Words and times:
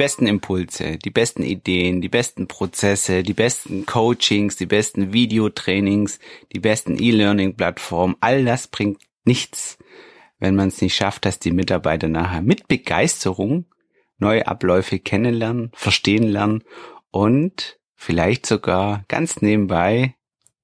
besten 0.00 0.26
Impulse, 0.26 0.96
die 0.96 1.10
besten 1.10 1.42
Ideen, 1.42 2.00
die 2.00 2.08
besten 2.08 2.48
Prozesse, 2.48 3.22
die 3.22 3.34
besten 3.34 3.84
Coachings, 3.84 4.56
die 4.56 4.64
besten 4.64 5.12
Videotrainings, 5.12 6.18
die 6.54 6.58
besten 6.58 6.96
E-Learning-Plattformen, 6.98 8.16
all 8.20 8.46
das 8.46 8.66
bringt 8.66 9.02
nichts, 9.26 9.76
wenn 10.38 10.56
man 10.56 10.68
es 10.68 10.80
nicht 10.80 10.94
schafft, 10.94 11.26
dass 11.26 11.38
die 11.38 11.50
Mitarbeiter 11.50 12.08
nachher 12.08 12.40
mit 12.40 12.66
Begeisterung 12.66 13.66
neue 14.16 14.48
Abläufe 14.48 14.98
kennenlernen, 15.00 15.70
verstehen 15.74 16.22
lernen 16.22 16.64
und 17.10 17.78
vielleicht 17.94 18.46
sogar 18.46 19.04
ganz 19.06 19.42
nebenbei 19.42 20.14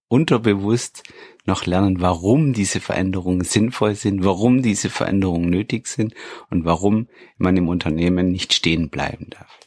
unterbewusst 0.09 1.03
noch 1.47 1.67
lernen, 1.67 2.01
warum 2.01 2.53
diese 2.53 2.81
Veränderungen 2.81 3.45
sinnvoll 3.45 3.95
sind, 3.95 4.25
warum 4.25 4.63
diese 4.63 4.91
Veränderungen 4.91 5.51
nötig 5.51 5.87
sind 5.87 6.15
und 6.51 6.65
warum 6.65 7.09
man 7.39 7.57
im 7.57 7.69
Unternehmen 7.69 8.31
nicht 8.31 8.53
stehen 8.53 8.89
bleiben 8.89 9.29
darf. 9.31 9.66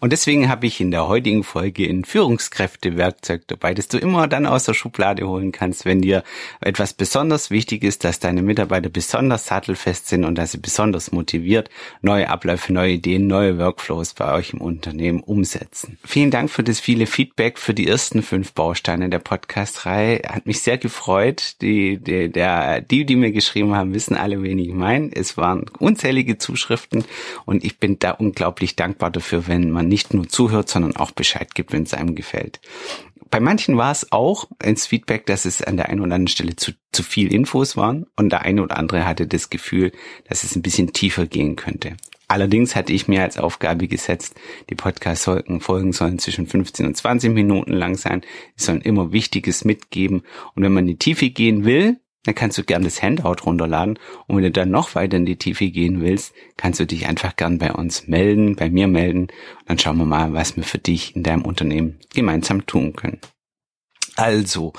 Und 0.00 0.12
deswegen 0.12 0.48
habe 0.48 0.66
ich 0.66 0.80
in 0.80 0.90
der 0.90 1.08
heutigen 1.08 1.44
Folge 1.44 1.84
ein 1.88 2.04
Führungskräftewerkzeug 2.04 3.42
dabei, 3.46 3.74
das 3.74 3.88
du 3.88 3.98
immer 3.98 4.28
dann 4.28 4.46
aus 4.46 4.64
der 4.64 4.74
Schublade 4.74 5.26
holen 5.26 5.52
kannst, 5.52 5.84
wenn 5.84 6.00
dir 6.00 6.22
etwas 6.60 6.92
besonders 6.92 7.50
wichtig 7.50 7.84
ist, 7.84 8.04
dass 8.04 8.20
deine 8.20 8.42
Mitarbeiter 8.42 8.88
besonders 8.88 9.46
sattelfest 9.46 10.08
sind 10.08 10.24
und 10.24 10.36
dass 10.36 10.52
sie 10.52 10.58
besonders 10.58 11.12
motiviert 11.12 11.70
neue 12.02 12.28
Abläufe, 12.28 12.72
neue 12.72 12.92
Ideen, 12.92 13.26
neue 13.26 13.58
Workflows 13.58 14.14
bei 14.14 14.32
euch 14.34 14.52
im 14.52 14.60
Unternehmen 14.60 15.20
umsetzen. 15.20 15.98
Vielen 16.04 16.30
Dank 16.30 16.50
für 16.50 16.62
das 16.62 16.80
viele 16.80 17.06
Feedback 17.06 17.58
für 17.58 17.74
die 17.74 17.86
ersten 17.86 18.22
fünf 18.22 18.52
Bausteine 18.52 19.08
der 19.08 19.18
Podcast-Reihe. 19.18 20.22
Hat 20.28 20.46
mich 20.46 20.60
sehr 20.62 20.78
gefreut. 20.78 21.56
Die, 21.60 21.98
die, 21.98 22.30
der, 22.30 22.80
die, 22.80 23.04
die 23.04 23.16
mir 23.16 23.32
geschrieben 23.32 23.74
haben, 23.74 23.94
wissen 23.94 24.16
alle, 24.16 24.42
wen 24.42 24.58
ich 24.58 24.72
meine. 24.72 25.10
Es 25.14 25.36
waren 25.36 25.66
unzählige 25.78 26.38
Zuschriften 26.38 27.04
und 27.44 27.64
ich 27.64 27.78
bin 27.78 27.98
da 27.98 28.12
unglaublich 28.12 28.76
dankbar 28.76 29.10
dafür, 29.10 29.46
wenn 29.46 29.67
man 29.70 29.88
nicht 29.88 30.14
nur 30.14 30.28
zuhört, 30.28 30.68
sondern 30.68 30.96
auch 30.96 31.10
Bescheid 31.10 31.54
gibt, 31.54 31.72
wenn 31.72 31.82
es 31.82 31.94
einem 31.94 32.14
gefällt. 32.14 32.60
Bei 33.30 33.40
manchen 33.40 33.76
war 33.76 33.92
es 33.92 34.10
auch 34.10 34.48
ins 34.62 34.86
Feedback, 34.86 35.26
dass 35.26 35.44
es 35.44 35.62
an 35.62 35.76
der 35.76 35.90
einen 35.90 36.00
oder 36.00 36.14
anderen 36.14 36.28
Stelle 36.28 36.56
zu, 36.56 36.72
zu 36.92 37.02
viel 37.02 37.32
Infos 37.32 37.76
waren 37.76 38.06
und 38.16 38.30
der 38.30 38.42
eine 38.42 38.62
oder 38.62 38.78
andere 38.78 39.06
hatte 39.06 39.26
das 39.26 39.50
Gefühl, 39.50 39.92
dass 40.28 40.44
es 40.44 40.56
ein 40.56 40.62
bisschen 40.62 40.92
tiefer 40.92 41.26
gehen 41.26 41.56
könnte. 41.56 41.96
Allerdings 42.26 42.76
hatte 42.76 42.92
ich 42.92 43.08
mir 43.08 43.22
als 43.22 43.38
Aufgabe 43.38 43.88
gesetzt, 43.88 44.34
die 44.68 44.74
Podcast-Folgen 44.74 45.92
sollen 45.92 46.18
zwischen 46.18 46.46
15 46.46 46.86
und 46.86 46.94
20 46.94 47.32
Minuten 47.32 47.72
lang 47.72 47.96
sein. 47.96 48.20
Sie 48.54 48.66
sollen 48.66 48.82
immer 48.82 49.12
Wichtiges 49.12 49.64
mitgeben. 49.64 50.22
Und 50.54 50.62
wenn 50.62 50.72
man 50.72 50.84
in 50.84 50.88
die 50.88 50.98
Tiefe 50.98 51.30
gehen 51.30 51.64
will, 51.64 52.00
dann 52.24 52.34
kannst 52.34 52.58
du 52.58 52.64
gern 52.64 52.82
das 52.82 53.02
Handout 53.02 53.44
runterladen. 53.46 53.98
Und 54.26 54.36
wenn 54.36 54.44
du 54.44 54.50
dann 54.50 54.70
noch 54.70 54.94
weiter 54.94 55.16
in 55.16 55.26
die 55.26 55.38
Tiefe 55.38 55.70
gehen 55.70 56.00
willst, 56.00 56.34
kannst 56.56 56.80
du 56.80 56.86
dich 56.86 57.06
einfach 57.06 57.36
gern 57.36 57.58
bei 57.58 57.72
uns 57.72 58.06
melden, 58.06 58.56
bei 58.56 58.70
mir 58.70 58.88
melden. 58.88 59.28
Dann 59.66 59.78
schauen 59.78 59.98
wir 59.98 60.04
mal, 60.04 60.32
was 60.32 60.56
wir 60.56 60.64
für 60.64 60.78
dich 60.78 61.16
in 61.16 61.22
deinem 61.22 61.42
Unternehmen 61.42 61.98
gemeinsam 62.12 62.66
tun 62.66 62.94
können. 62.94 63.20
Also, 64.16 64.72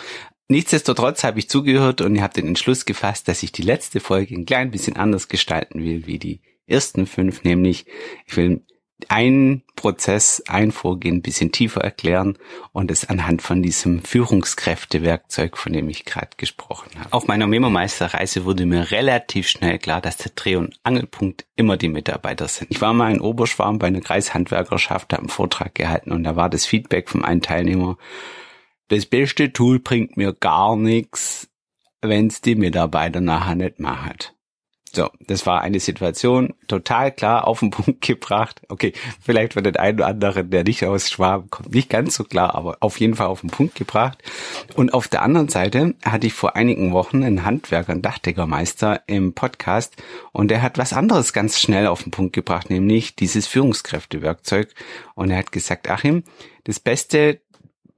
nichtsdestotrotz 0.49 1.23
habe 1.23 1.39
ich 1.39 1.49
zugehört 1.49 2.01
und 2.01 2.15
ihr 2.15 2.23
habt 2.23 2.37
den 2.37 2.47
Entschluss 2.47 2.85
gefasst, 2.85 3.27
dass 3.27 3.41
ich 3.41 3.51
die 3.51 3.61
letzte 3.61 3.99
Folge 3.99 4.35
ein 4.35 4.45
klein 4.45 4.69
bisschen 4.69 4.97
anders 4.97 5.27
gestalten 5.29 5.83
will 5.83 6.05
wie 6.05 6.19
die 6.19 6.41
ersten 6.67 7.07
fünf, 7.07 7.43
nämlich 7.43 7.85
ich 8.27 8.37
will 8.37 8.63
ein 9.07 9.63
Prozess, 9.75 10.43
ein 10.47 10.71
Vorgehen 10.71 11.17
ein 11.17 11.21
bisschen 11.21 11.51
tiefer 11.51 11.81
erklären 11.81 12.37
und 12.73 12.91
es 12.91 13.07
anhand 13.09 13.41
von 13.41 13.63
diesem 13.63 14.03
Führungskräftewerkzeug, 14.03 15.57
von 15.57 15.73
dem 15.73 15.89
ich 15.89 16.05
gerade 16.05 16.31
gesprochen 16.37 16.91
habe. 16.99 17.13
Auf 17.13 17.27
meiner 17.27 17.47
Memo-Meisterreise 17.47 18.45
wurde 18.45 18.65
mir 18.65 18.91
relativ 18.91 19.47
schnell 19.47 19.79
klar, 19.79 20.01
dass 20.01 20.17
der 20.17 20.33
Dreh- 20.35 20.57
und 20.57 20.79
Angelpunkt 20.83 21.45
immer 21.55 21.77
die 21.77 21.87
Mitarbeiter 21.87 22.47
sind. 22.47 22.71
Ich 22.71 22.81
war 22.81 22.93
mal 22.93 23.13
in 23.13 23.21
Oberschwarm 23.21 23.79
bei 23.79 23.87
einer 23.87 24.01
Kreishandwerkerschaft, 24.01 25.13
habe 25.13 25.21
einen 25.21 25.29
Vortrag 25.29 25.75
gehalten 25.75 26.11
und 26.11 26.23
da 26.23 26.35
war 26.35 26.49
das 26.49 26.65
Feedback 26.65 27.09
von 27.09 27.23
einem 27.23 27.41
Teilnehmer, 27.41 27.97
das 28.89 29.05
beste 29.05 29.53
Tool 29.53 29.79
bringt 29.79 30.17
mir 30.17 30.33
gar 30.33 30.75
nichts, 30.75 31.47
wenn 32.01 32.27
es 32.27 32.41
die 32.41 32.55
Mitarbeiter 32.55 33.21
nachher 33.21 33.55
nicht 33.55 33.79
machen. 33.79 34.17
So, 34.91 35.09
das 35.27 35.45
war 35.45 35.61
eine 35.61 35.79
Situation, 35.79 36.53
total 36.67 37.11
klar 37.11 37.47
auf 37.47 37.59
den 37.59 37.69
Punkt 37.71 38.01
gebracht. 38.01 38.61
Okay, 38.69 38.93
vielleicht 39.21 39.53
für 39.53 39.61
den 39.61 39.75
einen 39.75 39.99
oder 39.99 40.07
anderen, 40.07 40.49
der 40.49 40.63
nicht 40.63 40.83
aus 40.85 41.09
Schwaben 41.09 41.49
kommt, 41.49 41.73
nicht 41.73 41.89
ganz 41.89 42.15
so 42.15 42.23
klar, 42.23 42.55
aber 42.55 42.77
auf 42.79 42.99
jeden 42.99 43.15
Fall 43.15 43.27
auf 43.27 43.41
den 43.41 43.49
Punkt 43.49 43.75
gebracht. 43.75 44.17
Und 44.75 44.93
auf 44.93 45.07
der 45.07 45.21
anderen 45.21 45.49
Seite 45.49 45.95
hatte 46.03 46.27
ich 46.27 46.33
vor 46.33 46.55
einigen 46.55 46.93
Wochen 46.93 47.23
einen 47.23 47.45
Handwerker, 47.45 47.91
einen 47.91 48.01
Dachdeckermeister 48.01 49.01
im 49.07 49.33
Podcast 49.33 49.95
und 50.31 50.49
der 50.49 50.61
hat 50.61 50.77
was 50.77 50.93
anderes 50.93 51.33
ganz 51.33 51.59
schnell 51.59 51.87
auf 51.87 52.03
den 52.03 52.11
Punkt 52.11 52.33
gebracht, 52.33 52.69
nämlich 52.69 53.15
dieses 53.15 53.47
Führungskräftewerkzeug. 53.47 54.73
Und 55.15 55.29
er 55.29 55.37
hat 55.37 55.51
gesagt, 55.51 55.89
Achim, 55.89 56.23
das 56.63 56.79
Beste, 56.79 57.41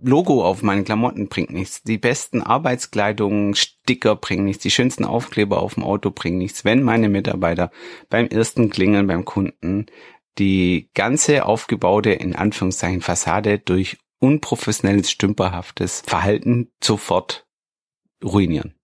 Logo 0.02 0.44
auf 0.44 0.64
meinen 0.64 0.84
Klamotten 0.84 1.28
bringt 1.28 1.52
nichts. 1.52 1.84
Die 1.84 1.98
besten 1.98 2.42
Arbeitskleidungen, 2.42 3.56
Sticker 3.56 4.16
bringen 4.16 4.46
nichts. 4.46 4.64
Die 4.64 4.72
schönsten 4.72 5.06
Aufkleber 5.06 5.62
auf 5.62 5.76
dem 5.76 5.84
Auto 5.84 6.12
bringen 6.12 6.40
nichts. 6.40 6.66
Wenn 6.66 6.82
meine 6.82 7.08
Mitarbeiter 7.08 7.72
beim 8.10 8.28
ersten 8.28 8.70
Klingeln 8.70 9.08
beim 9.08 9.26
Kunden 9.26 9.86
die 10.40 10.90
ganze 10.94 11.46
aufgebaute, 11.46 12.12
in 12.12 12.36
Anführungszeichen, 12.36 13.02
Fassade 13.02 13.60
durch 13.60 13.98
unprofessionelles, 14.20 15.12
stümperhaftes 15.12 16.02
Verhalten 16.06 16.72
sofort 16.82 17.46
ruinieren. 18.24 18.76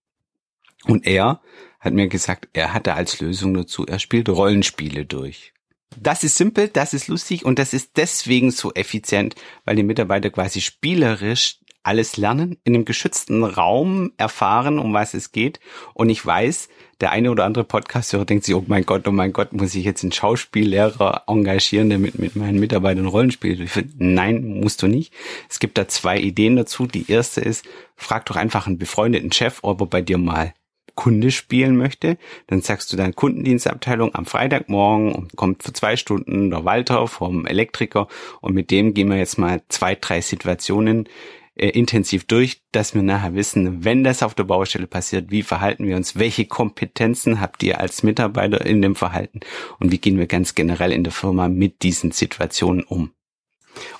Und 0.84 1.06
er 1.06 1.40
hat 1.80 1.92
mir 1.94 2.08
gesagt, 2.08 2.48
er 2.52 2.74
hatte 2.74 2.94
als 2.94 3.20
Lösung 3.20 3.54
dazu, 3.54 3.86
er 3.86 3.98
spielt 3.98 4.28
Rollenspiele 4.28 5.04
durch. 5.04 5.52
Das 5.96 6.22
ist 6.22 6.36
simpel, 6.36 6.68
das 6.68 6.94
ist 6.94 7.08
lustig 7.08 7.44
und 7.44 7.58
das 7.58 7.72
ist 7.72 7.92
deswegen 7.96 8.50
so 8.50 8.72
effizient, 8.74 9.34
weil 9.64 9.76
die 9.76 9.82
Mitarbeiter 9.82 10.30
quasi 10.30 10.60
spielerisch 10.60 11.58
alles 11.82 12.18
lernen, 12.18 12.58
in 12.64 12.74
einem 12.74 12.84
geschützten 12.84 13.42
Raum 13.44 14.12
erfahren, 14.18 14.78
um 14.78 14.92
was 14.92 15.14
es 15.14 15.32
geht. 15.32 15.58
Und 15.94 16.10
ich 16.10 16.24
weiß, 16.24 16.68
der 17.00 17.12
eine 17.12 17.30
oder 17.30 17.44
andere 17.46 17.64
Podcasthörer 17.64 18.26
denkt 18.26 18.44
sich, 18.44 18.54
oh 18.54 18.64
mein 18.66 18.84
Gott, 18.84 19.08
oh 19.08 19.12
mein 19.12 19.32
Gott, 19.32 19.54
muss 19.54 19.74
ich 19.74 19.84
jetzt 19.84 20.02
einen 20.02 20.12
Schauspiellehrer 20.12 21.24
engagieren, 21.26 21.88
der 21.88 21.98
mit, 21.98 22.18
mit 22.18 22.36
meinen 22.36 22.60
Mitarbeitern 22.60 23.06
Rollenspiele 23.06 23.56
durchführt? 23.56 23.88
Nein, 23.96 24.60
musst 24.60 24.82
du 24.82 24.86
nicht. 24.86 25.14
Es 25.48 25.60
gibt 25.60 25.78
da 25.78 25.88
zwei 25.88 26.18
Ideen 26.18 26.56
dazu. 26.56 26.86
Die 26.86 27.10
erste 27.10 27.40
ist, 27.40 27.64
frag 27.96 28.26
doch 28.26 28.36
einfach 28.36 28.66
einen 28.66 28.78
befreundeten 28.78 29.32
Chef, 29.32 29.60
ob 29.62 29.80
er 29.80 29.86
bei 29.86 30.02
dir 30.02 30.18
mal 30.18 30.52
Kunde 30.98 31.30
spielen 31.30 31.76
möchte, 31.76 32.18
dann 32.48 32.60
sagst 32.60 32.92
du 32.92 32.96
deine 32.96 33.12
Kundendienstabteilung 33.12 34.16
am 34.16 34.26
Freitagmorgen 34.26 35.14
und 35.14 35.36
kommt 35.36 35.62
für 35.62 35.72
zwei 35.72 35.94
Stunden 35.94 36.50
der 36.50 36.64
Walter 36.64 37.06
vom 37.06 37.46
Elektriker 37.46 38.08
und 38.40 38.52
mit 38.52 38.72
dem 38.72 38.94
gehen 38.94 39.08
wir 39.08 39.16
jetzt 39.16 39.38
mal 39.38 39.62
zwei, 39.68 39.94
drei 39.94 40.20
Situationen 40.20 41.08
äh, 41.54 41.68
intensiv 41.68 42.24
durch, 42.24 42.62
dass 42.72 42.96
wir 42.96 43.04
nachher 43.04 43.36
wissen, 43.36 43.84
wenn 43.84 44.02
das 44.02 44.24
auf 44.24 44.34
der 44.34 44.42
Baustelle 44.42 44.88
passiert, 44.88 45.30
wie 45.30 45.44
verhalten 45.44 45.86
wir 45.86 45.94
uns, 45.94 46.18
welche 46.18 46.46
Kompetenzen 46.46 47.40
habt 47.40 47.62
ihr 47.62 47.78
als 47.78 48.02
Mitarbeiter 48.02 48.66
in 48.66 48.82
dem 48.82 48.96
Verhalten 48.96 49.38
und 49.78 49.92
wie 49.92 49.98
gehen 49.98 50.18
wir 50.18 50.26
ganz 50.26 50.56
generell 50.56 50.90
in 50.90 51.04
der 51.04 51.12
Firma 51.12 51.48
mit 51.48 51.84
diesen 51.84 52.10
Situationen 52.10 52.82
um. 52.82 53.12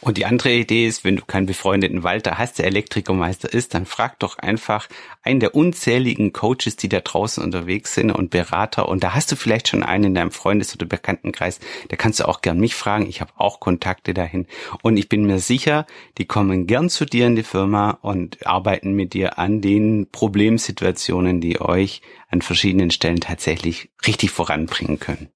Und 0.01 0.19
die 0.19 0.27
andere 0.27 0.53
Idee 0.53 0.87
ist, 0.87 1.05
wenn 1.05 1.17
du 1.17 1.25
keinen 1.25 1.47
befreundeten 1.47 2.03
Walter 2.03 2.39
hast, 2.39 2.59
der 2.59 2.67
Elektrikermeister 2.67 3.53
ist, 3.53 3.75
dann 3.75 3.87
frag 3.87 4.19
doch 4.19 4.39
einfach 4.39 4.89
einen 5.23 5.41
der 5.41 5.55
unzähligen 5.55 6.33
Coaches, 6.33 6.77
die 6.77 6.89
da 6.89 7.01
draußen 7.01 7.43
unterwegs 7.43 7.95
sind 7.95 8.11
und 8.11 8.31
Berater. 8.31 8.89
Und 8.89 9.03
da 9.03 9.15
hast 9.15 9.31
du 9.31 9.37
vielleicht 9.37 9.69
schon 9.69 9.83
einen 9.83 10.05
in 10.05 10.15
deinem 10.15 10.31
Freundes- 10.31 10.75
oder 10.75 10.87
Bekanntenkreis. 10.87 11.61
Da 11.89 11.97
kannst 11.97 12.21
du 12.21 12.29
auch 12.29 12.41
gern 12.41 12.61
mich 12.61 12.75
fragen. 12.75 13.07
Ich 13.07 13.21
habe 13.21 13.33
auch 13.37 13.61
Kontakte 13.61 14.15
dahin. 14.15 14.47
Und 14.83 14.97
ich 14.97 15.09
bin 15.09 15.25
mir 15.25 15.39
sicher, 15.39 15.87
die 16.19 16.27
kommen 16.27 16.67
gern 16.67 16.91
zu 16.91 17.05
dir 17.05 17.27
in 17.27 17.37
die 17.37 17.43
Firma 17.43 17.99
und 18.03 18.47
arbeiten 18.47 18.93
mit 18.93 19.15
dir 19.15 19.39
an 19.39 19.61
den 19.61 20.09
Problemsituationen, 20.11 21.41
die 21.41 21.61
euch 21.61 22.03
an 22.31 22.43
verschiedenen 22.43 22.91
Stellen 22.91 23.21
tatsächlich 23.21 23.91
richtig 24.07 24.31
voranbringen 24.31 25.01
können. 25.01 25.29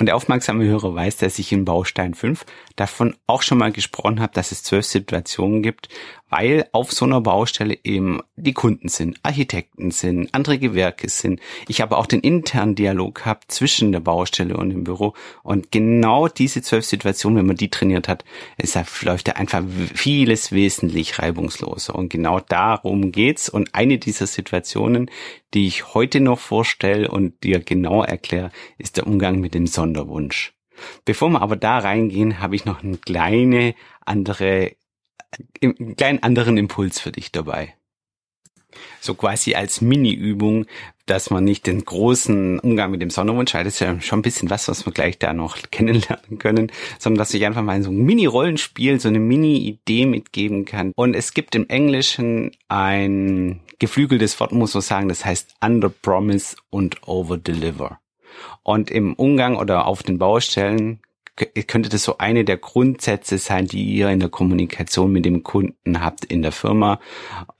Und 0.00 0.06
der 0.06 0.16
aufmerksame 0.16 0.64
Hörer 0.64 0.94
weiß, 0.94 1.18
dass 1.18 1.38
ich 1.38 1.52
in 1.52 1.66
Baustein 1.66 2.14
5 2.14 2.46
davon 2.74 3.16
auch 3.26 3.42
schon 3.42 3.58
mal 3.58 3.70
gesprochen 3.70 4.18
habe, 4.20 4.32
dass 4.32 4.50
es 4.50 4.62
zwölf 4.62 4.86
Situationen 4.86 5.62
gibt, 5.62 5.90
weil 6.30 6.66
auf 6.72 6.90
so 6.90 7.04
einer 7.04 7.20
Baustelle 7.20 7.76
eben 7.84 8.20
die 8.34 8.54
Kunden 8.54 8.88
sind, 8.88 9.18
Architekten 9.22 9.90
sind, 9.90 10.32
andere 10.32 10.58
Gewerke 10.58 11.10
sind. 11.10 11.38
Ich 11.68 11.82
habe 11.82 11.98
auch 11.98 12.06
den 12.06 12.20
internen 12.20 12.76
Dialog 12.76 13.16
gehabt 13.16 13.52
zwischen 13.52 13.92
der 13.92 14.00
Baustelle 14.00 14.56
und 14.56 14.70
dem 14.70 14.84
Büro. 14.84 15.12
Und 15.42 15.70
genau 15.70 16.28
diese 16.28 16.62
zwölf 16.62 16.86
Situationen, 16.86 17.36
wenn 17.36 17.46
man 17.46 17.56
die 17.56 17.68
trainiert 17.68 18.08
hat, 18.08 18.24
es 18.56 18.78
läuft 19.02 19.28
ja 19.28 19.34
einfach 19.34 19.62
vieles 19.94 20.50
wesentlich 20.50 21.18
reibungsloser. 21.18 21.94
Und 21.94 22.08
genau 22.08 22.40
darum 22.40 23.12
geht's. 23.12 23.50
Und 23.50 23.74
eine 23.74 23.98
dieser 23.98 24.26
Situationen, 24.26 25.10
die 25.54 25.66
ich 25.66 25.94
heute 25.94 26.20
noch 26.20 26.38
vorstelle 26.38 27.10
und 27.10 27.42
dir 27.44 27.60
genau 27.60 28.02
erkläre, 28.02 28.50
ist 28.78 28.96
der 28.96 29.06
Umgang 29.06 29.40
mit 29.40 29.54
dem 29.54 29.66
Sonderwunsch. 29.66 30.54
Bevor 31.04 31.30
wir 31.30 31.42
aber 31.42 31.56
da 31.56 31.78
reingehen, 31.78 32.40
habe 32.40 32.56
ich 32.56 32.64
noch 32.64 32.82
eine 32.82 32.96
kleine 32.96 33.74
andere 34.04 34.76
einen 35.62 35.96
kleinen 35.96 36.22
anderen 36.22 36.56
Impuls 36.56 36.98
für 36.98 37.12
dich 37.12 37.30
dabei. 37.30 37.74
So 39.00 39.14
quasi 39.14 39.54
als 39.54 39.80
Mini-Übung, 39.80 40.66
dass 41.06 41.30
man 41.30 41.44
nicht 41.44 41.66
den 41.66 41.84
großen 41.84 42.60
Umgang 42.60 42.92
mit 42.92 43.02
dem 43.02 43.10
Sonderwunsch 43.10 43.52
hat. 43.54 43.66
Das 43.66 43.74
ist 43.74 43.80
ja 43.80 44.00
schon 44.00 44.20
ein 44.20 44.22
bisschen 44.22 44.48
was, 44.48 44.68
was 44.68 44.86
wir 44.86 44.92
gleich 44.92 45.18
da 45.18 45.32
noch 45.32 45.58
kennenlernen 45.70 46.38
können, 46.38 46.70
sondern 46.98 47.18
dass 47.18 47.34
ich 47.34 47.44
einfach 47.44 47.62
mal 47.62 47.82
so 47.82 47.90
ein 47.90 48.04
Mini-Rollenspiel, 48.04 49.00
so 49.00 49.08
eine 49.08 49.18
Mini-Idee 49.18 50.06
mitgeben 50.06 50.64
kann. 50.64 50.92
Und 50.94 51.14
es 51.14 51.34
gibt 51.34 51.54
im 51.54 51.68
Englischen 51.68 52.52
ein 52.68 53.60
geflügeltes 53.78 54.38
Wort, 54.38 54.52
muss 54.52 54.74
man 54.74 54.82
sagen, 54.82 55.08
das 55.08 55.24
heißt 55.24 55.54
Under 55.60 55.88
Promise 55.88 56.56
und 56.70 57.08
Over 57.08 57.38
Deliver. 57.38 57.98
Und 58.62 58.90
im 58.90 59.14
Umgang 59.14 59.56
oder 59.56 59.86
auf 59.86 60.02
den 60.02 60.18
Baustellen 60.18 61.00
könnte 61.66 61.88
das 61.88 62.04
so 62.04 62.18
eine 62.18 62.44
der 62.44 62.58
Grundsätze 62.58 63.38
sein, 63.38 63.66
die 63.66 63.84
ihr 63.84 64.10
in 64.10 64.20
der 64.20 64.28
Kommunikation 64.28 65.12
mit 65.12 65.24
dem 65.24 65.42
Kunden 65.42 66.00
habt 66.00 66.24
in 66.24 66.42
der 66.42 66.52
Firma. 66.52 67.00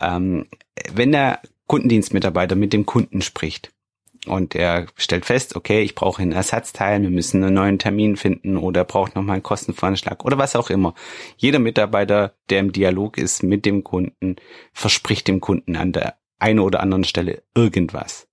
Ähm, 0.01 0.47
wenn 0.93 1.13
der 1.13 1.41
Kundendienstmitarbeiter 1.67 2.57
mit 2.57 2.73
dem 2.73 2.87
Kunden 2.87 3.23
spricht 3.23 3.73
und 4.27 4.55
er 4.55 4.87
stellt 4.97 5.25
fest, 5.25 5.57
okay, 5.57 5.83
ich 5.83 5.95
brauche 5.95 6.21
einen 6.21 6.33
Ersatzteil, 6.33 7.01
wir 7.03 7.11
müssen 7.11 7.43
einen 7.43 7.55
neuen 7.55 7.79
Termin 7.79 8.17
finden 8.17 8.57
oder 8.57 8.85
braucht 8.85 9.15
nochmal 9.15 9.35
einen 9.35 9.43
Kostenvoranschlag 9.43 10.25
oder 10.25 10.39
was 10.39 10.57
auch 10.57 10.71
immer. 10.71 10.95
Jeder 11.37 11.59
Mitarbeiter, 11.59 12.35
der 12.51 12.61
im 12.61 12.73
Dialog 12.73 13.19
ist 13.19 13.43
mit 13.43 13.65
dem 13.65 13.85
Kunden, 13.85 14.37
verspricht 14.73 15.29
dem 15.29 15.41
Kunden 15.41 15.77
an 15.77 15.93
der 15.93 16.19
einen 16.39 16.59
oder 16.59 16.81
anderen 16.81 17.05
Stelle 17.05 17.43
irgendwas. 17.55 18.27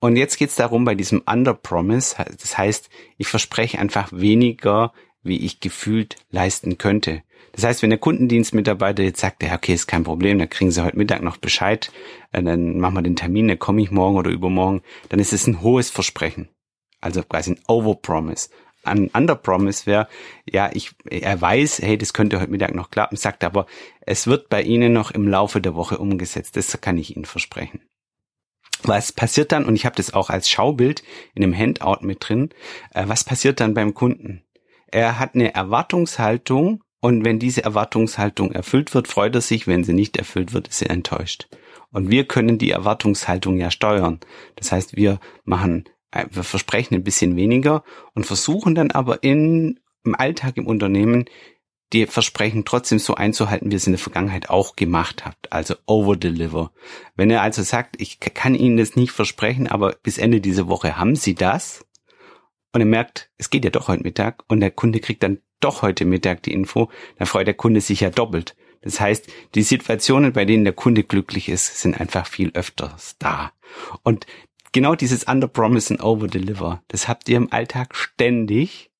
Und 0.00 0.16
jetzt 0.16 0.36
geht's 0.36 0.56
darum, 0.56 0.84
bei 0.84 0.96
diesem 0.96 1.22
Under-Promise, 1.24 2.16
das 2.40 2.58
heißt, 2.58 2.90
ich 3.18 3.28
verspreche 3.28 3.78
einfach 3.78 4.10
weniger, 4.12 4.92
wie 5.22 5.44
ich 5.44 5.60
gefühlt 5.60 6.16
leisten 6.30 6.78
könnte. 6.78 7.22
Das 7.52 7.64
heißt, 7.64 7.82
wenn 7.82 7.90
der 7.90 7.98
Kundendienstmitarbeiter 7.98 9.02
jetzt 9.02 9.20
sagt, 9.20 9.42
ja, 9.42 9.54
okay, 9.54 9.74
ist 9.74 9.86
kein 9.86 10.04
Problem, 10.04 10.38
dann 10.38 10.48
kriegen 10.48 10.70
Sie 10.70 10.82
heute 10.82 10.96
Mittag 10.96 11.22
noch 11.22 11.36
Bescheid, 11.36 11.92
äh, 12.32 12.42
dann 12.42 12.78
machen 12.78 12.94
wir 12.94 13.02
den 13.02 13.16
Termin, 13.16 13.48
dann 13.48 13.58
komme 13.58 13.82
ich 13.82 13.90
morgen 13.90 14.16
oder 14.16 14.30
übermorgen, 14.30 14.82
dann 15.10 15.20
ist 15.20 15.32
es 15.32 15.46
ein 15.46 15.60
hohes 15.60 15.90
Versprechen. 15.90 16.48
Also 17.00 17.22
quasi 17.22 17.52
ein 17.52 17.60
Overpromise. 17.68 18.48
Ein 18.84 19.08
Underpromise 19.08 19.86
wäre, 19.86 20.08
ja, 20.50 20.70
ich, 20.72 20.92
er 21.08 21.40
weiß, 21.40 21.80
hey, 21.82 21.98
das 21.98 22.12
könnte 22.14 22.40
heute 22.40 22.50
Mittag 22.50 22.74
noch 22.74 22.90
klappen, 22.90 23.16
sagt 23.16 23.44
aber, 23.44 23.66
es 24.00 24.26
wird 24.26 24.48
bei 24.48 24.62
Ihnen 24.62 24.92
noch 24.92 25.10
im 25.12 25.28
Laufe 25.28 25.60
der 25.60 25.74
Woche 25.74 25.98
umgesetzt. 25.98 26.56
Das 26.56 26.80
kann 26.80 26.98
ich 26.98 27.14
Ihnen 27.14 27.24
versprechen. 27.24 27.82
Was 28.82 29.12
passiert 29.12 29.52
dann, 29.52 29.66
und 29.66 29.76
ich 29.76 29.86
habe 29.86 29.94
das 29.94 30.12
auch 30.12 30.30
als 30.30 30.50
Schaubild 30.50 31.04
in 31.34 31.42
dem 31.42 31.56
Handout 31.56 31.98
mit 32.00 32.28
drin, 32.28 32.50
äh, 32.92 33.04
was 33.06 33.22
passiert 33.24 33.60
dann 33.60 33.74
beim 33.74 33.94
Kunden? 33.94 34.42
Er 34.88 35.18
hat 35.18 35.34
eine 35.34 35.54
Erwartungshaltung 35.54 36.81
und 37.02 37.24
wenn 37.24 37.40
diese 37.40 37.64
Erwartungshaltung 37.64 38.52
erfüllt 38.52 38.94
wird, 38.94 39.08
freut 39.08 39.34
er 39.34 39.40
sich, 39.40 39.66
wenn 39.66 39.82
sie 39.82 39.92
nicht 39.92 40.16
erfüllt 40.16 40.52
wird, 40.52 40.68
ist 40.68 40.82
er 40.82 40.90
enttäuscht. 40.90 41.48
Und 41.90 42.10
wir 42.10 42.28
können 42.28 42.58
die 42.58 42.70
Erwartungshaltung 42.70 43.58
ja 43.58 43.72
steuern. 43.72 44.20
Das 44.54 44.70
heißt, 44.70 44.94
wir 44.96 45.18
machen, 45.44 45.88
äh, 46.12 46.26
wir 46.30 46.44
versprechen 46.44 46.94
ein 46.94 47.02
bisschen 47.02 47.34
weniger 47.34 47.82
und 48.14 48.24
versuchen 48.24 48.76
dann 48.76 48.92
aber 48.92 49.24
in, 49.24 49.80
im 50.04 50.14
Alltag 50.14 50.56
im 50.56 50.68
Unternehmen 50.68 51.24
die 51.92 52.06
Versprechen 52.06 52.64
trotzdem 52.64 53.00
so 53.00 53.16
einzuhalten, 53.16 53.72
wie 53.72 53.76
es 53.76 53.88
in 53.88 53.94
der 53.94 53.98
Vergangenheit 53.98 54.48
auch 54.48 54.76
gemacht 54.76 55.24
habt. 55.24 55.52
Also 55.52 55.74
overdeliver. 55.86 56.70
Wenn 57.16 57.30
er 57.30 57.42
also 57.42 57.62
sagt, 57.62 58.00
ich 58.00 58.20
kann 58.20 58.54
Ihnen 58.54 58.76
das 58.76 58.94
nicht 58.94 59.10
versprechen, 59.10 59.66
aber 59.66 59.96
bis 60.04 60.18
Ende 60.18 60.40
dieser 60.40 60.68
Woche 60.68 60.96
haben 60.96 61.16
Sie 61.16 61.34
das. 61.34 61.84
Und 62.72 62.80
er 62.80 62.86
merkt, 62.86 63.28
es 63.38 63.50
geht 63.50 63.64
ja 63.64 63.70
doch 63.70 63.88
heute 63.88 64.04
Mittag 64.04 64.44
und 64.46 64.60
der 64.60 64.70
Kunde 64.70 65.00
kriegt 65.00 65.24
dann 65.24 65.40
doch 65.64 65.82
heute 65.82 66.04
Mittag 66.04 66.42
die 66.42 66.52
Info, 66.52 66.90
dann 67.18 67.26
freut 67.26 67.46
der 67.46 67.54
Kunde 67.54 67.80
sich 67.80 68.00
ja 68.00 68.10
doppelt. 68.10 68.54
Das 68.82 69.00
heißt, 69.00 69.28
die 69.54 69.62
Situationen, 69.62 70.32
bei 70.32 70.44
denen 70.44 70.64
der 70.64 70.72
Kunde 70.72 71.04
glücklich 71.04 71.48
ist, 71.48 71.80
sind 71.80 71.98
einfach 72.00 72.26
viel 72.26 72.50
öfters 72.54 73.16
da. 73.18 73.52
Und 74.02 74.26
genau 74.72 74.94
dieses 74.94 75.24
Under 75.24 75.48
Promise 75.48 75.94
and 75.94 76.02
Over 76.02 76.26
Deliver, 76.26 76.82
das 76.88 77.08
habt 77.08 77.28
ihr 77.28 77.36
im 77.36 77.52
Alltag 77.52 77.94
ständig 77.94 78.90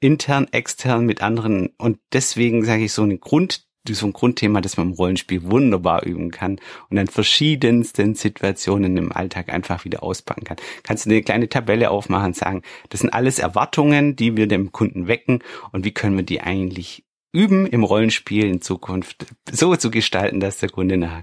intern, 0.00 0.48
extern 0.50 1.06
mit 1.06 1.22
anderen. 1.22 1.68
Und 1.78 1.98
deswegen 2.12 2.64
sage 2.64 2.84
ich 2.84 2.92
so 2.92 3.02
eine 3.02 3.18
Grund, 3.18 3.66
so 3.88 4.06
ein 4.06 4.12
Grundthema, 4.12 4.60
das 4.60 4.76
man 4.76 4.88
im 4.88 4.92
Rollenspiel 4.94 5.42
wunderbar 5.44 6.04
üben 6.04 6.30
kann 6.30 6.60
und 6.90 6.98
an 6.98 7.06
verschiedensten 7.06 8.14
Situationen 8.14 8.96
im 8.96 9.12
Alltag 9.12 9.48
einfach 9.48 9.84
wieder 9.84 10.02
auspacken 10.02 10.44
kann. 10.44 10.58
Kannst 10.82 11.06
du 11.06 11.10
eine 11.10 11.22
kleine 11.22 11.48
Tabelle 11.48 11.90
aufmachen 11.90 12.26
und 12.26 12.36
sagen, 12.36 12.62
das 12.90 13.00
sind 13.00 13.10
alles 13.10 13.38
Erwartungen, 13.38 14.16
die 14.16 14.36
wir 14.36 14.46
dem 14.46 14.72
Kunden 14.72 15.08
wecken 15.08 15.40
und 15.72 15.84
wie 15.84 15.92
können 15.92 16.16
wir 16.16 16.24
die 16.24 16.40
eigentlich 16.40 17.04
üben 17.32 17.66
im 17.66 17.84
Rollenspiel 17.84 18.44
in 18.44 18.60
Zukunft 18.60 19.26
so 19.50 19.76
zu 19.76 19.90
gestalten, 19.90 20.40
dass 20.40 20.58
der 20.58 20.68
Kunde 20.68 20.96
nach 20.96 21.22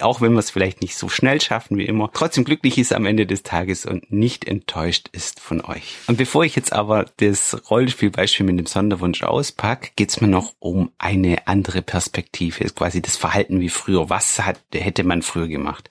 auch 0.00 0.20
wenn 0.20 0.32
wir 0.32 0.38
es 0.38 0.50
vielleicht 0.50 0.80
nicht 0.80 0.96
so 0.96 1.08
schnell 1.08 1.40
schaffen 1.40 1.76
wie 1.76 1.86
immer, 1.86 2.10
trotzdem 2.12 2.44
glücklich 2.44 2.78
ist 2.78 2.92
am 2.92 3.04
Ende 3.04 3.26
des 3.26 3.42
Tages 3.42 3.84
und 3.84 4.12
nicht 4.12 4.46
enttäuscht 4.46 5.08
ist 5.10 5.40
von 5.40 5.60
euch. 5.60 5.96
Und 6.06 6.18
bevor 6.18 6.44
ich 6.44 6.54
jetzt 6.54 6.72
aber 6.72 7.06
das 7.16 7.68
Rollenspielbeispiel 7.68 8.46
mit 8.46 8.58
dem 8.58 8.66
Sonderwunsch 8.66 9.24
auspacke, 9.24 9.90
geht 9.96 10.10
es 10.10 10.20
mir 10.20 10.28
noch 10.28 10.54
um 10.60 10.92
eine 10.98 11.48
andere 11.48 11.82
Perspektive, 11.82 12.62
ist 12.62 12.76
quasi 12.76 13.02
das 13.02 13.16
Verhalten 13.16 13.60
wie 13.60 13.68
früher. 13.68 14.08
Was 14.08 14.38
hat, 14.40 14.60
hätte 14.72 15.02
man 15.02 15.22
früher 15.22 15.48
gemacht? 15.48 15.90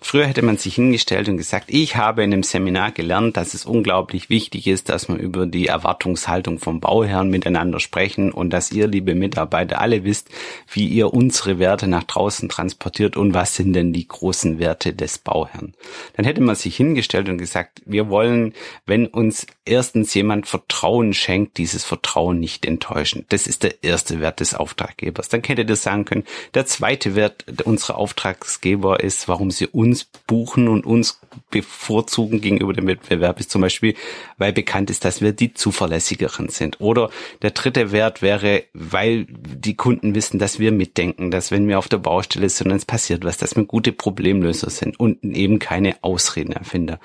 Früher 0.00 0.26
hätte 0.26 0.42
man 0.42 0.58
sich 0.58 0.74
hingestellt 0.74 1.30
und 1.30 1.38
gesagt, 1.38 1.66
ich 1.68 1.96
habe 1.96 2.22
in 2.22 2.32
einem 2.32 2.42
Seminar 2.42 2.92
gelernt, 2.92 3.38
dass 3.38 3.54
es 3.54 3.64
unglaublich 3.64 4.28
wichtig 4.28 4.66
ist, 4.66 4.90
dass 4.90 5.08
wir 5.08 5.16
über 5.16 5.46
die 5.46 5.68
Erwartungshaltung 5.68 6.58
vom 6.58 6.78
Bauherrn 6.78 7.30
miteinander 7.30 7.80
sprechen 7.80 8.30
und 8.30 8.50
dass 8.50 8.70
ihr, 8.70 8.86
liebe 8.86 9.14
Mitarbeiter, 9.14 9.80
alle 9.80 10.04
wisst, 10.04 10.28
wie 10.70 10.88
ihr 10.88 11.14
unsere 11.14 11.58
Werte 11.58 11.86
nach 11.86 12.04
draußen 12.04 12.50
transportiert 12.50 13.03
und 13.16 13.34
was 13.34 13.54
sind 13.54 13.72
denn 13.74 13.92
die 13.92 14.08
großen 14.08 14.58
Werte 14.58 14.92
des 14.92 15.18
Bauherrn. 15.18 15.74
Dann 16.16 16.24
hätte 16.24 16.40
man 16.40 16.54
sich 16.54 16.76
hingestellt 16.76 17.28
und 17.28 17.38
gesagt, 17.38 17.82
wir 17.84 18.08
wollen, 18.08 18.54
wenn 18.86 19.06
uns 19.06 19.46
erstens 19.64 20.12
jemand 20.14 20.46
Vertrauen 20.46 21.14
schenkt, 21.14 21.58
dieses 21.58 21.84
Vertrauen 21.84 22.40
nicht 22.40 22.66
enttäuschen. 22.66 23.24
Das 23.28 23.46
ist 23.46 23.62
der 23.62 23.82
erste 23.82 24.20
Wert 24.20 24.40
des 24.40 24.54
Auftraggebers. 24.54 25.28
Dann 25.28 25.42
hättet 25.42 25.70
ihr 25.70 25.76
sagen 25.76 26.04
können, 26.04 26.24
der 26.54 26.66
zweite 26.66 27.14
Wert 27.14 27.44
unserer 27.64 27.98
Auftragsgeber 27.98 29.00
ist, 29.00 29.28
warum 29.28 29.50
sie 29.50 29.66
uns 29.66 30.04
buchen 30.26 30.68
und 30.68 30.86
uns 30.86 31.20
bevorzugen 31.50 32.40
gegenüber 32.40 32.72
dem 32.72 32.86
Wettbewerb 32.86 33.40
ist 33.40 33.50
zum 33.50 33.62
Beispiel, 33.62 33.94
weil 34.38 34.52
bekannt 34.52 34.90
ist, 34.90 35.04
dass 35.04 35.20
wir 35.20 35.32
die 35.32 35.54
zuverlässigeren 35.54 36.48
sind. 36.48 36.80
Oder 36.80 37.10
der 37.42 37.50
dritte 37.50 37.92
Wert 37.92 38.22
wäre, 38.22 38.64
weil 38.72 39.26
die 39.28 39.74
Kunden 39.74 40.14
wissen, 40.14 40.38
dass 40.38 40.58
wir 40.58 40.72
mitdenken, 40.72 41.30
dass 41.30 41.50
wenn 41.50 41.68
wir 41.68 41.78
auf 41.78 41.88
der 41.88 41.98
Baustelle 41.98 42.48
sind 42.48 42.70
es 42.70 42.84
passiert 42.94 43.24
was, 43.24 43.38
dass 43.38 43.56
wir 43.56 43.64
gute 43.64 43.90
Problemlöser 43.90 44.70
sind 44.70 45.00
und 45.00 45.24
eben 45.24 45.58
keine 45.58 45.96
Ausredenerfinder. 46.02 47.00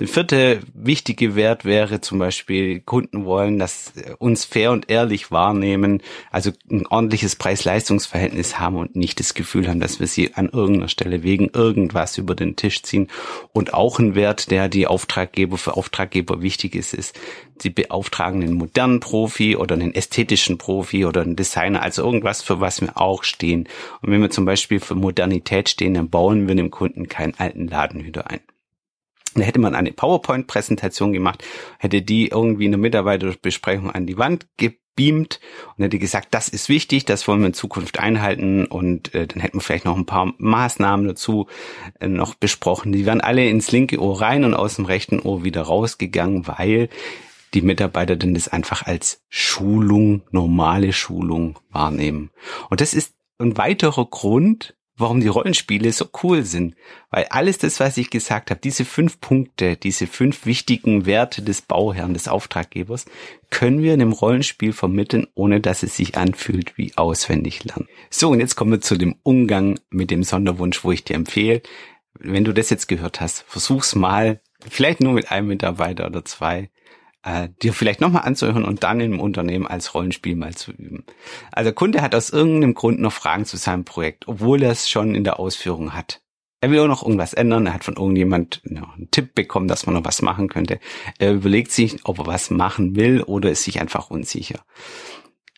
Der 0.00 0.08
vierte 0.08 0.60
wichtige 0.72 1.36
Wert 1.36 1.66
wäre 1.66 2.00
zum 2.00 2.18
Beispiel, 2.18 2.80
Kunden 2.80 3.26
wollen, 3.26 3.58
dass 3.58 3.92
uns 4.16 4.46
fair 4.46 4.72
und 4.72 4.88
ehrlich 4.88 5.30
wahrnehmen, 5.30 6.02
also 6.30 6.52
ein 6.70 6.86
ordentliches 6.86 7.36
Preis-Leistungs-Verhältnis 7.36 8.58
haben 8.58 8.76
und 8.76 8.96
nicht 8.96 9.20
das 9.20 9.34
Gefühl 9.34 9.68
haben, 9.68 9.78
dass 9.78 10.00
wir 10.00 10.06
sie 10.06 10.32
an 10.32 10.48
irgendeiner 10.48 10.88
Stelle 10.88 11.22
wegen 11.22 11.50
irgendwas 11.50 12.16
über 12.16 12.34
den 12.34 12.56
Tisch 12.56 12.82
ziehen. 12.82 13.08
Und 13.52 13.74
auch 13.74 13.98
ein 13.98 14.14
Wert, 14.14 14.50
der 14.50 14.70
die 14.70 14.86
Auftraggeber 14.86 15.58
für 15.58 15.76
Auftraggeber 15.76 16.40
wichtig 16.40 16.74
ist, 16.74 16.94
ist, 16.94 17.14
sie 17.60 17.70
beauftragen 17.70 18.42
einen 18.42 18.54
modernen 18.54 19.00
Profi 19.00 19.56
oder 19.56 19.74
einen 19.74 19.94
ästhetischen 19.94 20.56
Profi 20.56 21.04
oder 21.04 21.20
einen 21.20 21.36
Designer, 21.36 21.82
also 21.82 22.02
irgendwas, 22.02 22.42
für 22.42 22.60
was 22.60 22.80
wir 22.80 22.98
auch 22.98 23.22
stehen. 23.22 23.68
Und 24.00 24.12
wenn 24.12 24.22
wir 24.22 24.30
zum 24.30 24.44
Beispiel 24.46 24.80
für 24.80 24.94
Modernität 25.26 25.68
stehen, 25.68 25.94
dann 25.94 26.08
bauen 26.08 26.46
wir 26.46 26.54
dem 26.54 26.70
Kunden 26.70 27.08
keinen 27.08 27.34
alten 27.34 27.66
Laden 27.66 28.04
wieder 28.04 28.30
ein. 28.30 28.40
Da 29.34 29.42
hätte 29.42 29.58
man 29.58 29.74
eine 29.74 29.92
PowerPoint-Präsentation 29.92 31.12
gemacht, 31.12 31.44
hätte 31.78 32.00
die 32.00 32.28
irgendwie 32.28 32.64
in 32.64 32.70
der 32.70 32.78
Mitarbeiterbesprechung 32.80 33.90
an 33.90 34.06
die 34.06 34.16
Wand 34.16 34.46
beamt 34.94 35.40
und 35.76 35.84
hätte 35.84 35.98
gesagt, 35.98 36.28
das 36.30 36.48
ist 36.48 36.70
wichtig, 36.70 37.04
das 37.04 37.28
wollen 37.28 37.40
wir 37.40 37.48
in 37.48 37.52
Zukunft 37.52 37.98
einhalten 37.98 38.64
und 38.64 39.14
äh, 39.14 39.26
dann 39.26 39.40
hätten 39.40 39.58
wir 39.58 39.62
vielleicht 39.62 39.84
noch 39.84 39.96
ein 39.96 40.06
paar 40.06 40.32
Maßnahmen 40.38 41.06
dazu 41.06 41.48
äh, 42.00 42.08
noch 42.08 42.34
besprochen. 42.34 42.92
Die 42.92 43.04
wären 43.04 43.20
alle 43.20 43.46
ins 43.46 43.70
linke 43.70 44.00
Ohr 44.00 44.22
rein 44.22 44.44
und 44.44 44.54
aus 44.54 44.76
dem 44.76 44.86
rechten 44.86 45.20
Ohr 45.20 45.44
wieder 45.44 45.62
rausgegangen, 45.62 46.46
weil 46.46 46.88
die 47.52 47.60
Mitarbeiter 47.60 48.16
denn 48.16 48.32
das 48.32 48.48
einfach 48.48 48.86
als 48.86 49.22
Schulung, 49.28 50.22
normale 50.30 50.94
Schulung 50.94 51.58
wahrnehmen. 51.70 52.30
Und 52.70 52.80
das 52.80 52.94
ist 52.94 53.12
ein 53.38 53.58
weiterer 53.58 54.06
Grund, 54.06 54.76
warum 54.96 55.20
die 55.20 55.28
Rollenspiele 55.28 55.92
so 55.92 56.06
cool 56.22 56.44
sind. 56.44 56.74
Weil 57.10 57.26
alles 57.30 57.58
das, 57.58 57.80
was 57.80 57.96
ich 57.96 58.10
gesagt 58.10 58.50
habe, 58.50 58.60
diese 58.60 58.84
fünf 58.84 59.20
Punkte, 59.20 59.76
diese 59.76 60.06
fünf 60.06 60.46
wichtigen 60.46 61.06
Werte 61.06 61.42
des 61.42 61.62
Bauherrn, 61.62 62.14
des 62.14 62.28
Auftraggebers, 62.28 63.04
können 63.50 63.82
wir 63.82 63.94
in 63.94 64.00
einem 64.00 64.12
Rollenspiel 64.12 64.72
vermitteln, 64.72 65.26
ohne 65.34 65.60
dass 65.60 65.82
es 65.82 65.96
sich 65.96 66.16
anfühlt 66.16 66.76
wie 66.78 66.92
auswendig 66.96 67.64
lernen. 67.64 67.88
So, 68.10 68.30
und 68.30 68.40
jetzt 68.40 68.56
kommen 68.56 68.72
wir 68.72 68.80
zu 68.80 68.96
dem 68.96 69.16
Umgang 69.22 69.78
mit 69.90 70.10
dem 70.10 70.22
Sonderwunsch, 70.22 70.82
wo 70.84 70.92
ich 70.92 71.04
dir 71.04 71.14
empfehle, 71.14 71.62
wenn 72.18 72.44
du 72.44 72.52
das 72.52 72.70
jetzt 72.70 72.88
gehört 72.88 73.20
hast, 73.20 73.44
versuch's 73.46 73.94
mal, 73.94 74.40
vielleicht 74.68 75.00
nur 75.00 75.12
mit 75.12 75.30
einem 75.30 75.48
Mitarbeiter 75.48 76.06
oder 76.06 76.24
zwei, 76.24 76.70
äh, 77.26 77.48
dir 77.60 77.72
vielleicht 77.72 78.00
nochmal 78.00 78.22
anzuhören 78.22 78.64
und 78.64 78.84
dann 78.84 79.00
im 79.00 79.18
Unternehmen 79.18 79.66
als 79.66 79.94
Rollenspiel 79.94 80.36
mal 80.36 80.54
zu 80.54 80.70
üben. 80.70 81.04
Also 81.50 81.66
der 81.66 81.74
Kunde 81.74 82.00
hat 82.00 82.14
aus 82.14 82.30
irgendeinem 82.30 82.74
Grund 82.74 83.00
noch 83.00 83.12
Fragen 83.12 83.44
zu 83.44 83.56
seinem 83.56 83.84
Projekt, 83.84 84.28
obwohl 84.28 84.62
er 84.62 84.70
es 84.70 84.88
schon 84.88 85.14
in 85.16 85.24
der 85.24 85.40
Ausführung 85.40 85.92
hat. 85.92 86.22
Er 86.60 86.70
will 86.70 86.78
auch 86.78 86.86
noch 86.86 87.02
irgendwas 87.02 87.34
ändern, 87.34 87.66
er 87.66 87.74
hat 87.74 87.84
von 87.84 87.96
irgendjemand 87.96 88.62
einen 88.64 89.10
Tipp 89.10 89.34
bekommen, 89.34 89.66
dass 89.66 89.86
man 89.86 89.96
noch 89.96 90.04
was 90.04 90.22
machen 90.22 90.48
könnte. 90.48 90.78
Er 91.18 91.34
überlegt 91.34 91.72
sich, 91.72 91.98
ob 92.04 92.20
er 92.20 92.26
was 92.26 92.50
machen 92.50 92.94
will 92.94 93.22
oder 93.22 93.50
ist 93.50 93.64
sich 93.64 93.80
einfach 93.80 94.08
unsicher. 94.08 94.60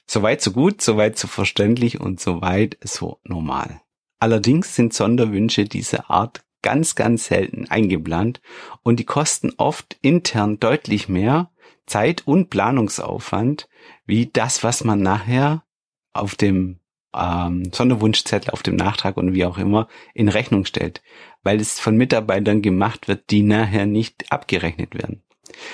Soweit 0.07 0.41
so 0.41 0.53
gut, 0.53 0.81
soweit 0.81 1.19
so 1.19 1.29
verständlich 1.29 2.01
und 2.01 2.19
soweit 2.19 2.79
so 2.83 3.21
normal. 3.25 3.83
Allerdings 4.19 4.75
sind 4.75 4.95
Sonderwünsche 4.95 5.67
dieser 5.67 6.11
Art 6.11 6.43
ganz, 6.63 6.95
ganz 6.95 7.27
selten 7.27 7.67
eingeplant 7.69 8.41
und 8.83 8.99
die 8.99 9.05
kosten 9.05 9.53
oft 9.59 9.97
intern 10.01 10.59
deutlich 10.59 11.09
mehr 11.09 11.51
Zeit 11.87 12.27
und 12.27 12.51
Planungsaufwand 12.51 13.69
wie 14.07 14.27
das, 14.27 14.63
was 14.63 14.85
man 14.85 15.01
nachher 15.01 15.65
auf 16.13 16.35
dem 16.35 16.81
ähm, 17.15 17.71
Sonderwunschzettel, 17.73 18.51
auf 18.51 18.63
dem 18.63 18.77
Nachtrag 18.77 19.17
und 19.17 19.35
wie 19.35 19.45
auch 19.45 19.59
immer 19.59 19.89
in 20.15 20.29
Rechnung 20.29 20.65
stellt, 20.65 21.03
weil 21.43 21.61
es 21.61 21.81
von 21.81 21.97
Mitarbeitern 21.97 22.63
gemacht 22.63 23.09
wird, 23.09 23.31
die 23.31 23.43
nachher 23.43 23.87
nicht 23.87 24.31
abgerechnet 24.31 24.95
werden. 24.95 25.23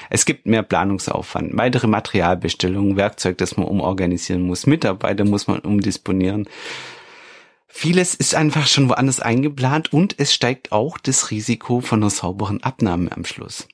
Es 0.08 0.24
gibt 0.24 0.46
mehr 0.46 0.62
Planungsaufwand, 0.62 1.56
weitere 1.56 1.88
Materialbestellungen, 1.88 2.96
Werkzeug, 2.96 3.38
das 3.38 3.56
man 3.56 3.66
umorganisieren 3.66 4.42
muss, 4.42 4.66
Mitarbeiter 4.66 5.24
muss 5.24 5.46
man 5.48 5.60
umdisponieren. 5.60 6.48
Vieles 7.66 8.14
ist 8.14 8.36
einfach 8.36 8.68
schon 8.68 8.88
woanders 8.88 9.18
eingeplant 9.18 9.92
und 9.92 10.14
es 10.18 10.32
steigt 10.32 10.70
auch 10.70 10.96
das 10.96 11.32
Risiko 11.32 11.80
von 11.80 12.02
einer 12.02 12.10
sauberen 12.10 12.62
Abnahme 12.62 13.10
am 13.10 13.24
Schluss. 13.24 13.66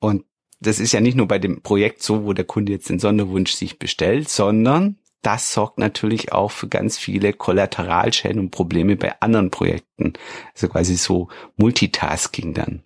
Und 0.00 0.24
das 0.62 0.80
ist 0.80 0.92
ja 0.92 1.00
nicht 1.00 1.16
nur 1.16 1.28
bei 1.28 1.38
dem 1.38 1.62
Projekt 1.62 2.02
so, 2.02 2.24
wo 2.24 2.32
der 2.32 2.44
Kunde 2.44 2.72
jetzt 2.72 2.88
den 2.88 2.98
Sonderwunsch 2.98 3.52
sich 3.52 3.78
bestellt, 3.78 4.28
sondern 4.28 4.96
das 5.22 5.52
sorgt 5.52 5.78
natürlich 5.78 6.32
auch 6.32 6.50
für 6.50 6.68
ganz 6.68 6.98
viele 6.98 7.32
Kollateralschäden 7.32 8.40
und 8.40 8.50
Probleme 8.50 8.96
bei 8.96 9.20
anderen 9.20 9.50
Projekten. 9.50 10.14
Also 10.54 10.68
quasi 10.68 10.96
so 10.96 11.28
Multitasking 11.56 12.54
dann. 12.54 12.82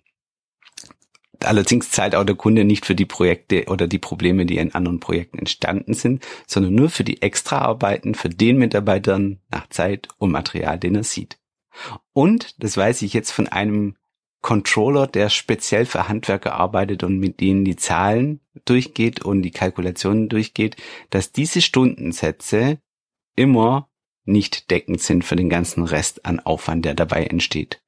Allerdings 1.43 1.91
zahlt 1.91 2.15
auch 2.15 2.23
der 2.23 2.35
Kunde 2.35 2.63
nicht 2.63 2.85
für 2.85 2.95
die 2.95 3.05
Projekte 3.05 3.65
oder 3.67 3.87
die 3.87 3.99
Probleme, 3.99 4.45
die 4.45 4.57
in 4.57 4.73
anderen 4.73 4.99
Projekten 4.99 5.39
entstanden 5.39 5.93
sind, 5.93 6.25
sondern 6.47 6.73
nur 6.73 6.89
für 6.89 7.03
die 7.03 7.21
Extraarbeiten 7.21 8.15
für 8.15 8.29
den 8.29 8.57
Mitarbeitern 8.57 9.39
nach 9.51 9.69
Zeit 9.69 10.07
und 10.17 10.31
Material, 10.31 10.79
den 10.79 10.95
er 10.95 11.03
sieht. 11.03 11.37
Und, 12.13 12.55
das 12.63 12.75
weiß 12.75 13.03
ich 13.03 13.13
jetzt 13.13 13.31
von 13.31 13.47
einem 13.47 13.95
Controller, 14.41 15.07
der 15.07 15.29
speziell 15.29 15.85
für 15.85 16.07
Handwerker 16.07 16.53
arbeitet 16.53 17.03
und 17.03 17.19
mit 17.19 17.39
denen 17.41 17.65
die 17.65 17.75
Zahlen 17.75 18.39
durchgeht 18.65 19.23
und 19.23 19.41
die 19.41 19.51
Kalkulationen 19.51 20.29
durchgeht, 20.29 20.75
dass 21.09 21.31
diese 21.31 21.61
Stundensätze 21.61 22.79
immer 23.35 23.89
nicht 24.25 24.69
deckend 24.71 25.01
sind 25.01 25.23
für 25.23 25.35
den 25.35 25.49
ganzen 25.49 25.83
Rest 25.83 26.25
an 26.25 26.39
Aufwand, 26.39 26.85
der 26.85 26.93
dabei 26.93 27.25
entsteht. 27.25 27.81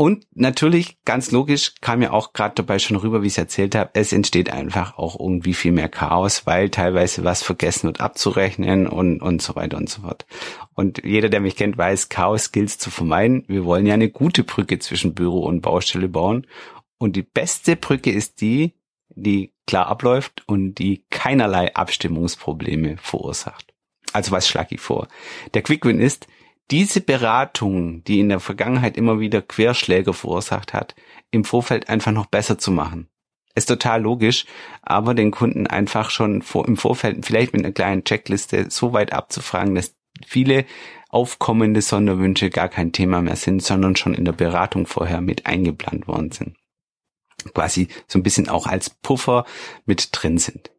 Und 0.00 0.28
natürlich, 0.32 1.02
ganz 1.04 1.32
logisch, 1.32 1.74
kam 1.80 2.02
ja 2.02 2.12
auch 2.12 2.32
gerade 2.32 2.54
dabei 2.54 2.78
schon 2.78 2.96
rüber, 2.96 3.20
wie 3.20 3.26
ich 3.26 3.32
es 3.32 3.38
erzählt 3.38 3.74
habe, 3.74 3.90
es 3.94 4.12
entsteht 4.12 4.48
einfach 4.48 4.96
auch 4.96 5.18
irgendwie 5.18 5.54
viel 5.54 5.72
mehr 5.72 5.88
Chaos, 5.88 6.46
weil 6.46 6.70
teilweise 6.70 7.24
was 7.24 7.42
vergessen 7.42 7.88
wird 7.88 8.00
abzurechnen 8.00 8.86
und, 8.86 9.20
und 9.20 9.42
so 9.42 9.56
weiter 9.56 9.76
und 9.76 9.90
so 9.90 10.02
fort. 10.02 10.24
Und 10.72 11.04
jeder, 11.04 11.28
der 11.28 11.40
mich 11.40 11.56
kennt, 11.56 11.76
weiß, 11.76 12.10
Chaos 12.10 12.52
gilt 12.52 12.70
zu 12.70 12.92
vermeiden. 12.92 13.42
Wir 13.48 13.64
wollen 13.64 13.86
ja 13.86 13.94
eine 13.94 14.08
gute 14.08 14.44
Brücke 14.44 14.78
zwischen 14.78 15.14
Büro 15.14 15.40
und 15.40 15.62
Baustelle 15.62 16.08
bauen. 16.08 16.46
Und 16.98 17.16
die 17.16 17.22
beste 17.22 17.74
Brücke 17.74 18.12
ist 18.12 18.40
die, 18.40 18.74
die 19.08 19.52
klar 19.66 19.88
abläuft 19.88 20.44
und 20.46 20.76
die 20.76 21.06
keinerlei 21.10 21.74
Abstimmungsprobleme 21.74 22.98
verursacht. 22.98 23.74
Also 24.12 24.30
was 24.30 24.46
schlage 24.46 24.76
ich 24.76 24.80
vor? 24.80 25.08
Der 25.54 25.62
Quickwin 25.62 25.98
ist, 25.98 26.28
diese 26.70 27.00
Beratung, 27.00 28.04
die 28.04 28.20
in 28.20 28.28
der 28.28 28.40
Vergangenheit 28.40 28.96
immer 28.96 29.20
wieder 29.20 29.42
Querschläge 29.42 30.12
verursacht 30.12 30.74
hat, 30.74 30.94
im 31.30 31.44
Vorfeld 31.44 31.88
einfach 31.88 32.12
noch 32.12 32.26
besser 32.26 32.58
zu 32.58 32.70
machen. 32.70 33.08
Ist 33.54 33.66
total 33.66 34.02
logisch, 34.02 34.44
aber 34.82 35.14
den 35.14 35.30
Kunden 35.30 35.66
einfach 35.66 36.10
schon 36.10 36.42
vor, 36.42 36.68
im 36.68 36.76
Vorfeld 36.76 37.24
vielleicht 37.26 37.52
mit 37.52 37.64
einer 37.64 37.72
kleinen 37.72 38.04
Checkliste 38.04 38.70
so 38.70 38.92
weit 38.92 39.12
abzufragen, 39.12 39.74
dass 39.74 39.96
viele 40.26 40.64
aufkommende 41.08 41.80
Sonderwünsche 41.82 42.50
gar 42.50 42.68
kein 42.68 42.92
Thema 42.92 43.22
mehr 43.22 43.36
sind, 43.36 43.62
sondern 43.62 43.96
schon 43.96 44.14
in 44.14 44.24
der 44.24 44.32
Beratung 44.32 44.86
vorher 44.86 45.20
mit 45.20 45.46
eingeplant 45.46 46.06
worden 46.06 46.30
sind. 46.30 46.56
Quasi 47.54 47.88
so 48.06 48.18
ein 48.18 48.22
bisschen 48.22 48.48
auch 48.48 48.66
als 48.66 48.90
Puffer 48.90 49.46
mit 49.86 50.10
drin 50.12 50.38
sind. 50.38 50.70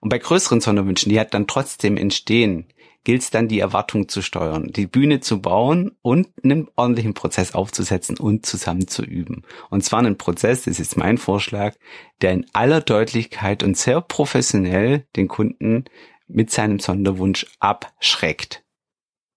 Und 0.00 0.08
bei 0.08 0.18
größeren 0.18 0.60
Sonderwünschen, 0.60 1.10
die 1.10 1.18
halt 1.18 1.32
dann 1.32 1.46
trotzdem 1.46 1.96
entstehen, 1.96 2.66
gilt 3.04 3.22
es 3.22 3.30
dann, 3.30 3.48
die 3.48 3.60
Erwartung 3.60 4.08
zu 4.08 4.22
steuern, 4.22 4.68
die 4.68 4.86
Bühne 4.86 5.20
zu 5.20 5.40
bauen 5.40 5.92
und 6.02 6.28
einen 6.42 6.68
ordentlichen 6.76 7.14
Prozess 7.14 7.54
aufzusetzen 7.54 8.18
und 8.18 8.46
zusammen 8.46 8.88
zu 8.88 9.02
üben. 9.02 9.42
Und 9.70 9.84
zwar 9.84 10.00
einen 10.00 10.18
Prozess, 10.18 10.64
das 10.64 10.78
ist 10.78 10.96
mein 10.96 11.18
Vorschlag, 11.18 11.74
der 12.20 12.32
in 12.32 12.46
aller 12.52 12.80
Deutlichkeit 12.80 13.62
und 13.62 13.76
sehr 13.76 14.00
professionell 14.00 15.06
den 15.16 15.28
Kunden 15.28 15.84
mit 16.28 16.50
seinem 16.50 16.78
Sonderwunsch 16.78 17.46
abschreckt. 17.60 18.62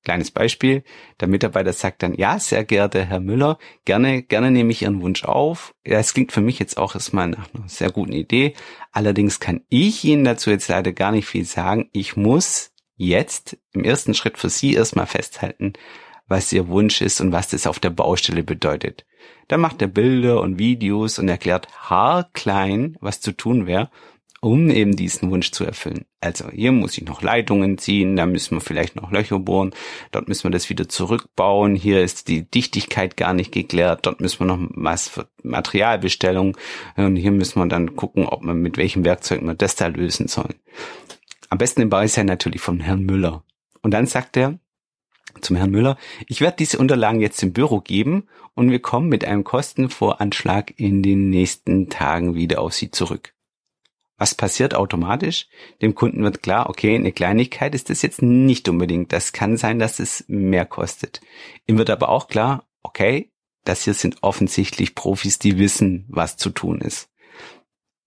Kleines 0.05 0.29
Beispiel. 0.29 0.83
Der 1.19 1.27
Mitarbeiter 1.27 1.73
sagt 1.73 2.03
dann, 2.03 2.13
ja, 2.13 2.37
sehr 2.37 2.63
geehrter 2.63 3.03
Herr 3.03 3.19
Müller, 3.19 3.57
gerne, 3.85 4.21
gerne 4.21 4.51
nehme 4.51 4.71
ich 4.71 4.83
Ihren 4.83 5.01
Wunsch 5.01 5.23
auf. 5.23 5.73
Das 5.83 6.13
klingt 6.13 6.31
für 6.31 6.41
mich 6.41 6.59
jetzt 6.59 6.77
auch 6.77 6.93
erstmal 6.93 7.29
nach 7.29 7.51
einer 7.55 7.67
sehr 7.67 7.91
guten 7.91 8.11
Idee. 8.11 8.53
Allerdings 8.91 9.39
kann 9.39 9.61
ich 9.67 10.03
Ihnen 10.03 10.23
dazu 10.23 10.51
jetzt 10.51 10.67
leider 10.67 10.93
gar 10.93 11.11
nicht 11.11 11.25
viel 11.25 11.43
sagen. 11.43 11.89
Ich 11.91 12.15
muss 12.15 12.71
jetzt 12.97 13.57
im 13.73 13.83
ersten 13.83 14.13
Schritt 14.13 14.37
für 14.37 14.49
Sie 14.49 14.73
erstmal 14.73 15.07
festhalten, 15.07 15.73
was 16.27 16.51
Ihr 16.53 16.67
Wunsch 16.67 17.01
ist 17.01 17.21
und 17.21 17.31
was 17.31 17.49
das 17.49 17.67
auf 17.67 17.79
der 17.79 17.91
Baustelle 17.91 18.43
bedeutet. 18.43 19.05
Dann 19.47 19.61
macht 19.61 19.81
er 19.81 19.87
Bilder 19.87 20.41
und 20.41 20.59
Videos 20.59 21.19
und 21.19 21.29
erklärt 21.29 21.67
haarklein, 21.89 22.97
was 22.99 23.21
zu 23.21 23.31
tun 23.31 23.67
wäre, 23.67 23.89
um 24.41 24.69
eben 24.69 24.95
diesen 24.95 25.31
Wunsch 25.31 25.51
zu 25.51 25.65
erfüllen. 25.65 26.05
Also 26.21 26.49
hier 26.51 26.71
muss 26.71 26.97
ich 26.97 27.05
noch 27.05 27.23
Leitungen 27.23 27.79
ziehen, 27.79 28.15
da 28.15 28.27
müssen 28.27 28.55
wir 28.55 28.61
vielleicht 28.61 28.95
noch 28.95 29.11
Löcher 29.11 29.39
bohren, 29.39 29.73
dort 30.11 30.27
müssen 30.27 30.43
wir 30.43 30.51
das 30.51 30.69
wieder 30.69 30.87
zurückbauen, 30.87 31.75
hier 31.75 32.03
ist 32.03 32.27
die 32.27 32.49
Dichtigkeit 32.49 33.17
gar 33.17 33.33
nicht 33.33 33.51
geklärt, 33.51 34.05
dort 34.05 34.21
müssen 34.21 34.41
wir 34.41 34.55
noch 34.55 34.69
was 34.75 35.07
für 35.09 35.27
Materialbestellung 35.41 36.57
und 36.95 37.15
hier 37.15 37.31
müssen 37.31 37.59
wir 37.59 37.67
dann 37.67 37.95
gucken, 37.95 38.27
ob 38.27 38.43
man 38.43 38.57
mit 38.57 38.77
welchem 38.77 39.03
Werkzeug 39.03 39.41
wir 39.41 39.55
das 39.55 39.75
da 39.75 39.87
lösen 39.87 40.27
sollen. 40.27 40.53
Am 41.55 41.59
besten 41.59 41.83
im 41.83 41.89
ja 41.89 42.23
natürlich 42.25 42.59
von 42.59 42.81
Herrn 42.81 43.03
Müller. 43.03 43.45
Und 43.81 43.91
dann 43.91 44.07
sagt 44.07 44.35
er 44.35 44.59
zum 45.39 45.55
Herrn 45.55 45.71
Müller, 45.71 45.95
ich 46.27 46.41
werde 46.41 46.57
diese 46.57 46.77
Unterlagen 46.77 47.21
jetzt 47.21 47.41
im 47.43 47.53
Büro 47.53 47.79
geben 47.79 48.27
und 48.55 48.71
wir 48.71 48.81
kommen 48.81 49.07
mit 49.07 49.23
einem 49.23 49.45
Kostenvoranschlag 49.45 50.73
in 50.77 51.01
den 51.01 51.29
nächsten 51.29 51.89
Tagen 51.89 52.35
wieder 52.35 52.59
auf 52.59 52.73
Sie 52.73 52.91
zurück. 52.91 53.33
Was 54.17 54.35
passiert 54.35 54.75
automatisch? 54.75 55.47
Dem 55.81 55.95
Kunden 55.95 56.23
wird 56.23 56.43
klar, 56.43 56.69
okay, 56.69 56.93
eine 56.93 57.13
Kleinigkeit 57.13 57.73
ist 57.73 57.89
das 57.89 58.01
jetzt 58.01 58.21
nicht 58.21 58.67
unbedingt. 58.67 59.13
Das 59.13 59.31
kann 59.31 59.55
sein, 59.55 59.79
dass 59.79 59.99
es 59.99 60.25
mehr 60.27 60.65
kostet. 60.65 61.21
Ihm 61.67 61.77
wird 61.77 61.89
aber 61.89 62.09
auch 62.09 62.27
klar, 62.27 62.67
okay, 62.83 63.31
das 63.63 63.85
hier 63.85 63.93
sind 63.93 64.17
offensichtlich 64.23 64.93
Profis, 64.93 65.39
die 65.39 65.57
wissen, 65.57 66.03
was 66.09 66.35
zu 66.35 66.49
tun 66.49 66.81
ist. 66.81 67.09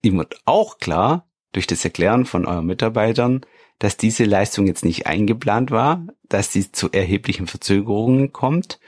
Ihm 0.03 0.19
wird 0.19 0.39
auch 0.45 0.77
klar, 0.77 1.28
durch 1.51 1.67
das 1.67 1.83
Erklären 1.83 2.25
von 2.25 2.45
euren 2.45 2.65
Mitarbeitern, 2.65 3.41
dass 3.79 3.97
diese 3.97 4.25
Leistung 4.25 4.67
jetzt 4.67 4.85
nicht 4.85 5.07
eingeplant 5.07 5.71
war, 5.71 6.05
dass 6.27 6.51
sie 6.51 6.71
zu 6.71 6.91
erheblichen 6.91 7.47
Verzögerungen 7.47 8.31
kommt 8.33 8.79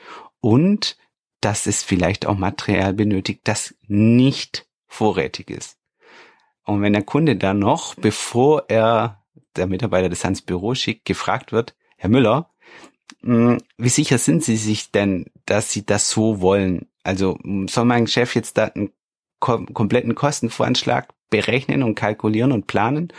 und 0.41 0.97
dass 1.39 1.65
es 1.65 1.81
vielleicht 1.81 2.25
auch 2.25 2.37
Material 2.37 2.93
benötigt, 2.93 3.41
das 3.45 3.75
nicht 3.87 4.67
vorrätig 4.87 5.49
ist. 5.49 5.77
Und 6.63 6.81
wenn 6.81 6.93
der 6.93 7.03
Kunde 7.03 7.35
dann 7.35 7.59
noch, 7.59 7.95
bevor 7.95 8.65
er 8.67 9.23
der 9.55 9.67
Mitarbeiter 9.67 10.09
das 10.09 10.23
ans 10.23 10.41
Büro 10.41 10.75
schickt, 10.75 11.05
gefragt 11.05 11.51
wird, 11.51 11.75
Herr 11.97 12.09
Müller, 12.09 12.51
hm, 13.21 13.57
wie 13.77 13.89
sicher 13.89 14.17
sind 14.17 14.43
Sie 14.43 14.57
sich 14.57 14.91
denn, 14.91 15.25
dass 15.45 15.71
Sie 15.71 15.85
das 15.85 16.09
so 16.09 16.41
wollen? 16.41 16.87
Also 17.03 17.39
soll 17.67 17.85
mein 17.85 18.07
Chef 18.07 18.35
jetzt 18.35 18.57
da 18.57 18.65
einen 18.65 18.91
kompletten 19.39 20.13
Kostenvoranschlag 20.13 21.13
berechnen 21.31 21.81
und 21.81 21.95
kalkulieren 21.95 22.51
und 22.51 22.67
planen? 22.67 23.11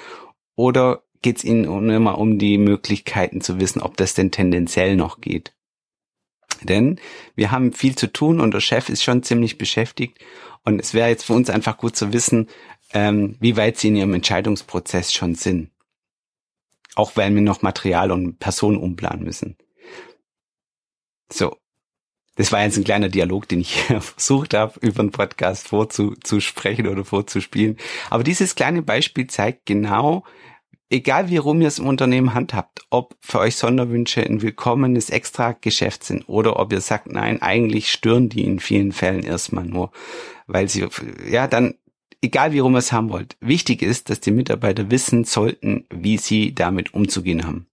Oder 0.55 1.03
geht 1.23 1.39
es 1.39 1.45
Ihnen 1.45 1.65
immer 1.91 2.19
um 2.19 2.39
die 2.39 2.59
Möglichkeiten 2.59 3.41
zu 3.41 3.59
wissen, 3.59 3.83
ob 3.83 3.97
das 3.97 4.15
denn 4.15 4.31
tendenziell 4.31 4.95
noch 4.95 5.21
geht? 5.21 5.53
Denn 6.63 7.01
wir 7.35 7.51
haben 7.51 7.73
viel 7.73 7.97
zu 7.97 8.13
tun 8.13 8.41
und 8.41 8.55
der 8.55 8.61
Chef 8.61 8.89
ist 8.89 9.03
schon 9.03 9.25
ziemlich 9.25 9.59
beschäftigt 9.59 10.19
und 10.65 10.81
es 10.81 10.95
wäre 10.95 11.09
jetzt 11.09 11.25
für 11.25 11.33
uns 11.33 11.51
einfach 11.51 11.77
gut 11.77 11.97
zu 11.97 12.13
wissen, 12.13 12.49
ähm, 12.93 13.37
wie 13.41 13.57
weit 13.57 13.79
Sie 13.79 13.89
in 13.89 13.97
Ihrem 13.97 14.15
Entscheidungsprozess 14.15 15.13
schon 15.13 15.35
sind. 15.35 15.71
Auch 16.95 17.17
weil 17.17 17.35
wir 17.35 17.41
noch 17.41 17.63
Material 17.63 18.13
und 18.13 18.39
Personen 18.39 18.77
umplanen 18.77 19.25
müssen. 19.25 19.57
So. 21.33 21.57
Das 22.37 22.51
war 22.51 22.63
jetzt 22.63 22.79
ein 22.79 22.85
kleiner 22.85 23.09
Dialog, 23.09 23.49
den 23.49 23.61
ich 23.61 23.75
versucht 24.01 24.55
habe, 24.55 24.79
über 24.81 25.01
einen 25.01 25.11
Podcast 25.11 25.69
vorzusprechen 25.69 26.87
oder 26.87 27.05
vorzuspielen. 27.05 27.77
Aber 28.11 28.25
dieses 28.25 28.55
kleine 28.55 28.83
Beispiel 28.83 29.27
zeigt 29.27 29.67
genau, 29.67 30.25
egal 30.93 31.31
wie 31.31 31.39
rum 31.39 31.61
ihr 31.61 31.69
es 31.69 31.79
im 31.79 31.87
Unternehmen 31.87 32.35
handhabt, 32.35 32.81
ob 32.91 33.17
für 33.21 33.41
euch 33.41 33.57
Sonderwünsche 33.57 34.23
ein 34.23 34.43
willkommenes 34.43 35.11
Extra-Geschäft 35.11 36.05
sind 36.05 36.29
oder 36.29 36.59
ob 36.59 36.73
ihr 36.73 36.81
sagt, 36.81 37.07
nein, 37.07 37.41
eigentlich 37.43 37.91
stören 37.91 38.29
die 38.29 38.45
in 38.45 38.61
vielen 38.61 38.93
Fällen 38.93 39.25
erstmal 39.25 39.65
nur, 39.65 39.91
weil 40.47 40.69
sie, 40.69 40.87
ja, 41.29 41.49
dann, 41.49 41.75
egal 42.23 42.53
wie 42.53 42.61
rum 42.61 42.75
ihr 42.75 42.79
es 42.79 42.93
haben 42.93 43.11
wollt, 43.11 43.37
wichtig 43.41 43.83
ist, 43.83 44.11
dass 44.11 44.21
die 44.21 44.31
Mitarbeiter 44.31 44.91
wissen 44.91 45.25
sollten, 45.25 45.87
wie 45.91 46.19
sie 46.19 46.55
damit 46.55 46.95
umzugehen 46.95 47.47
haben. 47.47 47.67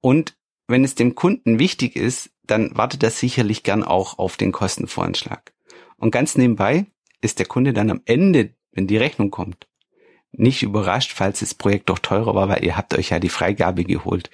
Und 0.00 0.36
wenn 0.68 0.84
es 0.84 0.94
dem 0.94 1.14
Kunden 1.14 1.58
wichtig 1.58 1.96
ist, 1.96 2.30
dann 2.46 2.76
wartet 2.76 3.02
er 3.02 3.10
sicherlich 3.10 3.62
gern 3.62 3.82
auch 3.82 4.18
auf 4.18 4.36
den 4.36 4.52
Kostenvoranschlag. 4.52 5.52
Und 5.96 6.10
ganz 6.10 6.36
nebenbei 6.36 6.86
ist 7.20 7.38
der 7.38 7.46
Kunde 7.46 7.72
dann 7.72 7.90
am 7.90 8.02
Ende, 8.04 8.54
wenn 8.72 8.86
die 8.86 8.98
Rechnung 8.98 9.30
kommt, 9.30 9.66
nicht 10.32 10.62
überrascht, 10.62 11.12
falls 11.14 11.40
das 11.40 11.54
Projekt 11.54 11.88
doch 11.88 11.98
teurer 11.98 12.34
war, 12.34 12.48
weil 12.48 12.64
ihr 12.64 12.76
habt 12.76 12.96
euch 12.96 13.10
ja 13.10 13.18
die 13.18 13.28
Freigabe 13.28 13.84
geholt. 13.84 14.30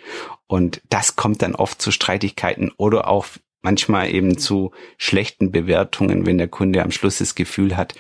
Und 0.47 0.83
das 0.89 1.17
kommt 1.17 1.43
dann 1.43 1.55
oft 1.55 1.81
zu 1.81 1.93
Streitigkeiten 1.93 2.73
oder 2.77 3.09
auch 3.09 3.27
manchmal 3.63 4.13
eben 4.13 4.37
zu 4.37 4.73
schlechten 4.99 5.53
Bewertungen, 5.53 6.27
wenn 6.27 6.39
der 6.39 6.49
Kunde 6.49 6.83
am 6.83 6.91
Schluss 6.91 7.19
das 7.19 7.35
Gefühl 7.37 7.77
hat, 7.77 7.95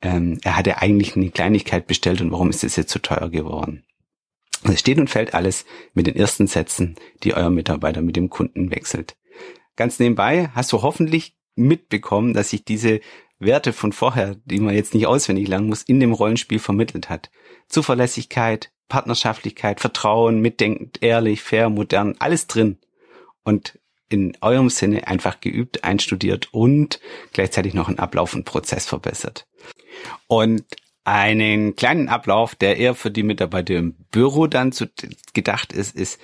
ähm, 0.00 0.38
er 0.44 0.56
hatte 0.56 0.78
eigentlich 0.78 1.16
eine 1.16 1.30
Kleinigkeit 1.30 1.86
bestellt 1.86 2.20
und 2.20 2.30
warum 2.30 2.50
ist 2.50 2.62
es 2.62 2.76
jetzt 2.76 2.92
so 2.92 3.00
teuer 3.00 3.28
geworden? 3.30 3.84
Es 4.64 4.80
steht 4.80 4.98
und 4.98 5.10
fällt 5.10 5.34
alles 5.34 5.64
mit 5.94 6.06
den 6.06 6.16
ersten 6.16 6.46
Sätzen, 6.46 6.96
die 7.22 7.34
euer 7.34 7.50
Mitarbeiter 7.50 8.00
mit 8.00 8.16
dem 8.16 8.30
Kunden 8.30 8.70
wechselt. 8.70 9.16
Ganz 9.78 10.00
nebenbei 10.00 10.50
hast 10.56 10.72
du 10.72 10.82
hoffentlich 10.82 11.36
mitbekommen, 11.54 12.34
dass 12.34 12.50
sich 12.50 12.64
diese 12.64 12.98
Werte 13.38 13.72
von 13.72 13.92
vorher, 13.92 14.34
die 14.44 14.58
man 14.58 14.74
jetzt 14.74 14.92
nicht 14.92 15.06
auswendig 15.06 15.46
lernen 15.46 15.68
muss, 15.68 15.84
in 15.84 16.00
dem 16.00 16.12
Rollenspiel 16.12 16.58
vermittelt 16.58 17.08
hat. 17.08 17.30
Zuverlässigkeit, 17.68 18.72
Partnerschaftlichkeit, 18.88 19.78
Vertrauen, 19.78 20.40
mitdenkend, 20.40 21.00
ehrlich, 21.00 21.42
fair, 21.42 21.70
modern, 21.70 22.16
alles 22.18 22.48
drin. 22.48 22.78
Und 23.44 23.78
in 24.08 24.36
eurem 24.40 24.68
Sinne 24.68 25.06
einfach 25.06 25.40
geübt, 25.40 25.84
einstudiert 25.84 26.48
und 26.52 26.98
gleichzeitig 27.32 27.72
noch 27.72 27.86
einen 27.86 28.00
Ablauf 28.00 28.34
und 28.34 28.44
Prozess 28.44 28.84
verbessert. 28.84 29.46
Und 30.26 30.64
einen 31.04 31.76
kleinen 31.76 32.08
Ablauf, 32.08 32.56
der 32.56 32.78
eher 32.78 32.96
für 32.96 33.12
die 33.12 33.22
Mitarbeiter 33.22 33.76
im 33.76 33.94
Büro 34.10 34.48
dann 34.48 34.72
zu, 34.72 34.88
gedacht 35.34 35.72
ist, 35.72 35.94
ist, 35.94 36.18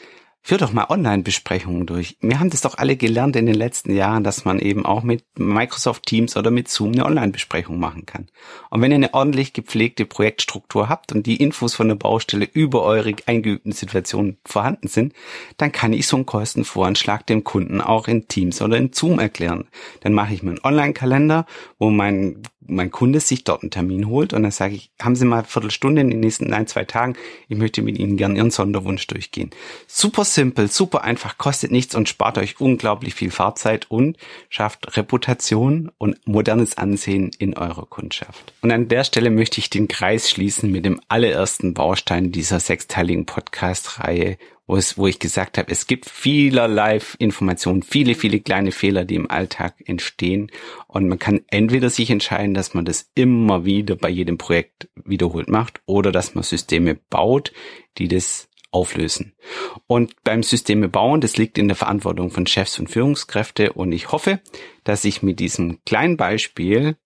Führ 0.46 0.58
doch 0.58 0.74
mal 0.74 0.90
Online-Besprechungen 0.90 1.86
durch. 1.86 2.18
Wir 2.20 2.38
haben 2.38 2.50
das 2.50 2.60
doch 2.60 2.76
alle 2.76 2.96
gelernt 2.96 3.34
in 3.34 3.46
den 3.46 3.54
letzten 3.54 3.94
Jahren, 3.94 4.24
dass 4.24 4.44
man 4.44 4.58
eben 4.58 4.84
auch 4.84 5.02
mit 5.02 5.24
Microsoft 5.38 6.04
Teams 6.04 6.36
oder 6.36 6.50
mit 6.50 6.68
Zoom 6.68 6.92
eine 6.92 7.06
Online-Besprechung 7.06 7.78
machen 7.78 8.04
kann. 8.04 8.26
Und 8.68 8.82
wenn 8.82 8.90
ihr 8.90 8.96
eine 8.96 9.14
ordentlich 9.14 9.54
gepflegte 9.54 10.04
Projektstruktur 10.04 10.90
habt 10.90 11.12
und 11.12 11.24
die 11.24 11.36
Infos 11.36 11.74
von 11.74 11.88
der 11.88 11.94
Baustelle 11.94 12.46
über 12.52 12.82
eure 12.82 13.14
eingeübten 13.24 13.72
Situationen 13.72 14.36
vorhanden 14.44 14.88
sind, 14.88 15.14
dann 15.56 15.72
kann 15.72 15.94
ich 15.94 16.06
so 16.06 16.16
einen 16.16 16.26
Kostenvoranschlag 16.26 17.26
dem 17.26 17.42
Kunden 17.42 17.80
auch 17.80 18.06
in 18.06 18.28
Teams 18.28 18.60
oder 18.60 18.76
in 18.76 18.92
Zoom 18.92 19.20
erklären. 19.20 19.68
Dann 20.00 20.12
mache 20.12 20.34
ich 20.34 20.42
mir 20.42 20.50
einen 20.50 20.60
Online-Kalender, 20.62 21.46
wo 21.78 21.88
mein 21.88 22.42
mein 22.66 22.90
Kunde 22.90 23.21
sich 23.21 23.44
dort 23.44 23.62
einen 23.62 23.71
Termin 23.71 24.09
holt 24.09 24.33
und 24.33 24.42
dann 24.42 24.52
sage 24.52 24.75
ich, 24.75 24.90
haben 25.00 25.16
Sie 25.16 25.25
mal 25.25 25.38
eine 25.38 25.47
Viertelstunde 25.47 26.00
in 26.00 26.11
den 26.11 26.21
nächsten 26.21 26.52
ein, 26.52 26.66
zwei 26.66 26.85
Tagen, 26.85 27.14
ich 27.49 27.59
möchte 27.59 27.83
mit 27.83 27.99
Ihnen 27.99 28.16
gern 28.16 28.37
Ihren 28.37 28.50
Sonderwunsch 28.50 29.06
durchgehen. 29.06 29.50
Super 29.87 30.25
simpel, 30.25 30.68
super 30.68 31.04
einfach, 31.04 31.38
kostet 31.38 31.71
nichts 31.71 31.94
und 31.94 32.09
spart 32.09 32.38
euch 32.38 32.61
unglaublich 32.61 33.14
viel 33.14 33.30
Fahrzeit 33.30 33.90
und 33.90 34.16
schafft 34.49 34.97
Reputation 34.97 35.90
und 35.99 36.26
modernes 36.26 36.78
Ansehen 36.78 37.30
in 37.38 37.56
eurer 37.56 37.87
Kundschaft. 37.87 38.52
Und 38.62 38.73
an 38.73 38.88
der 38.88 39.04
Stelle 39.04 39.30
möchte 39.30 39.59
ich 39.59 39.71
den 39.71 39.88
Kreis 39.88 40.30
schließen 40.30 40.71
mit 40.71 40.85
dem 40.85 41.00
allerersten 41.09 41.75
Baustein 41.75 42.33
dieser 42.33 42.61
sechsteiligen 42.61 43.26
Podcast-Reihe 43.26 44.38
wo, 44.66 44.76
es, 44.76 44.97
wo 44.97 45.06
ich 45.06 45.18
gesagt 45.18 45.59
habe, 45.59 45.71
es 45.71 45.87
gibt 45.87 46.09
vielerlei 46.09 47.00
Informationen, 47.18 47.83
viele, 47.83 48.14
viele 48.14 48.40
kleine 48.40 48.73
Fehler, 48.73 49.04
die 49.04 49.16
im 49.16 49.30
Alltag 49.30 49.75
entstehen. 49.85 50.50
Und 50.87 51.09
man 51.09 51.18
kann 51.18 51.42
entweder 51.49 51.90
sich 51.90 52.11
entscheiden, 52.11 52.54
dass 52.54 52.75
man 52.75 52.85
das 52.85 53.11
immer 53.14 53.64
wieder 53.64 53.97
bei 53.97 54.09
jedem 54.09 54.38
Projekt 54.38 54.88
wiederholt 55.04 55.49
macht 55.49 55.80
oder 55.87 56.12
dass 56.12 56.35
man 56.35 56.44
Systeme 56.44 56.94
baut, 56.94 57.53
die 57.98 58.09
das 58.09 58.48
auflösen. 58.70 59.35
Und 59.87 60.14
beim 60.24 60.42
Systeme 60.42 60.88
bauen, 60.88 61.20
das 61.20 61.37
liegt 61.37 61.59
in 61.59 61.68
der 61.68 61.77
Verantwortung 61.77 62.31
von 62.31 62.46
Chefs 62.46 62.79
und 62.79 62.88
Führungskräfte. 62.88 63.72
Und 63.72 63.92
ich 63.92 64.11
hoffe, 64.11 64.40
dass 64.83 65.05
ich 65.05 65.22
mit 65.22 65.38
diesem 65.38 65.79
kleinen 65.85 66.16
Beispiel 66.16 66.96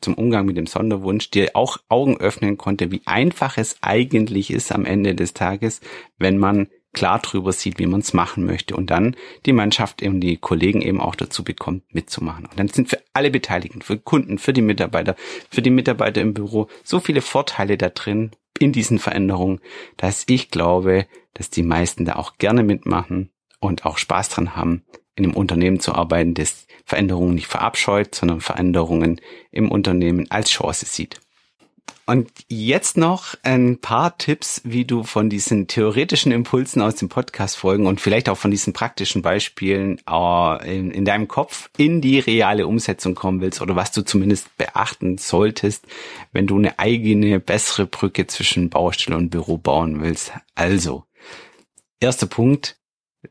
zum 0.00 0.14
Umgang 0.14 0.46
mit 0.46 0.56
dem 0.56 0.66
Sonderwunsch 0.66 1.30
dir 1.30 1.50
auch 1.54 1.78
Augen 1.88 2.18
öffnen 2.18 2.56
konnte, 2.56 2.90
wie 2.92 3.02
einfach 3.04 3.58
es 3.58 3.76
eigentlich 3.80 4.50
ist 4.50 4.72
am 4.72 4.84
Ende 4.84 5.14
des 5.14 5.34
Tages, 5.34 5.80
wenn 6.18 6.38
man 6.38 6.68
klar 6.92 7.20
drüber 7.20 7.52
sieht, 7.52 7.78
wie 7.78 7.86
man 7.86 8.00
es 8.00 8.14
machen 8.14 8.44
möchte 8.44 8.74
und 8.74 8.90
dann 8.90 9.16
die 9.46 9.52
Mannschaft 9.52 10.02
eben 10.02 10.20
die 10.20 10.36
Kollegen 10.36 10.82
eben 10.82 11.00
auch 11.00 11.14
dazu 11.14 11.44
bekommt, 11.44 11.82
mitzumachen. 11.94 12.46
Und 12.46 12.58
dann 12.58 12.68
sind 12.68 12.88
für 12.88 13.00
alle 13.12 13.30
Beteiligten, 13.30 13.82
für 13.82 13.98
Kunden, 13.98 14.38
für 14.38 14.52
die 14.52 14.62
Mitarbeiter, 14.62 15.14
für 15.50 15.62
die 15.62 15.70
Mitarbeiter 15.70 16.20
im 16.20 16.34
Büro 16.34 16.68
so 16.82 17.00
viele 17.00 17.20
Vorteile 17.20 17.76
da 17.76 17.90
drin 17.90 18.30
in 18.58 18.72
diesen 18.72 18.98
Veränderungen, 18.98 19.60
dass 19.96 20.24
ich 20.28 20.50
glaube, 20.50 21.06
dass 21.34 21.50
die 21.50 21.62
meisten 21.62 22.04
da 22.04 22.16
auch 22.16 22.38
gerne 22.38 22.62
mitmachen 22.62 23.30
und 23.60 23.86
auch 23.86 23.98
Spaß 23.98 24.30
dran 24.30 24.56
haben, 24.56 24.84
in 25.14 25.24
einem 25.24 25.34
Unternehmen 25.34 25.80
zu 25.80 25.94
arbeiten, 25.94 26.34
das 26.34 26.66
Veränderungen 26.84 27.34
nicht 27.34 27.48
verabscheut, 27.48 28.14
sondern 28.14 28.40
Veränderungen 28.40 29.20
im 29.50 29.70
Unternehmen 29.70 30.30
als 30.30 30.50
Chance 30.50 30.86
sieht. 30.86 31.20
Und 32.08 32.30
jetzt 32.48 32.96
noch 32.96 33.34
ein 33.42 33.82
paar 33.82 34.16
Tipps, 34.16 34.62
wie 34.64 34.86
du 34.86 35.02
von 35.02 35.28
diesen 35.28 35.66
theoretischen 35.66 36.32
Impulsen 36.32 36.80
aus 36.80 36.94
dem 36.94 37.10
Podcast 37.10 37.58
folgen 37.58 37.86
und 37.86 38.00
vielleicht 38.00 38.30
auch 38.30 38.38
von 38.38 38.50
diesen 38.50 38.72
praktischen 38.72 39.20
Beispielen 39.20 40.00
äh, 40.08 40.78
in, 40.78 40.90
in, 40.90 41.04
deinem 41.04 41.28
Kopf 41.28 41.68
in 41.76 42.00
die 42.00 42.18
reale 42.18 42.66
Umsetzung 42.66 43.14
kommen 43.14 43.42
willst 43.42 43.60
oder 43.60 43.76
was 43.76 43.92
du 43.92 44.00
zumindest 44.00 44.56
beachten 44.56 45.18
solltest, 45.18 45.86
wenn 46.32 46.46
du 46.46 46.56
eine 46.56 46.78
eigene, 46.78 47.40
bessere 47.40 47.84
Brücke 47.84 48.26
zwischen 48.26 48.70
Baustelle 48.70 49.18
und 49.18 49.28
Büro 49.28 49.58
bauen 49.58 50.00
willst. 50.00 50.32
Also, 50.54 51.04
erster 52.00 52.26
Punkt, 52.26 52.78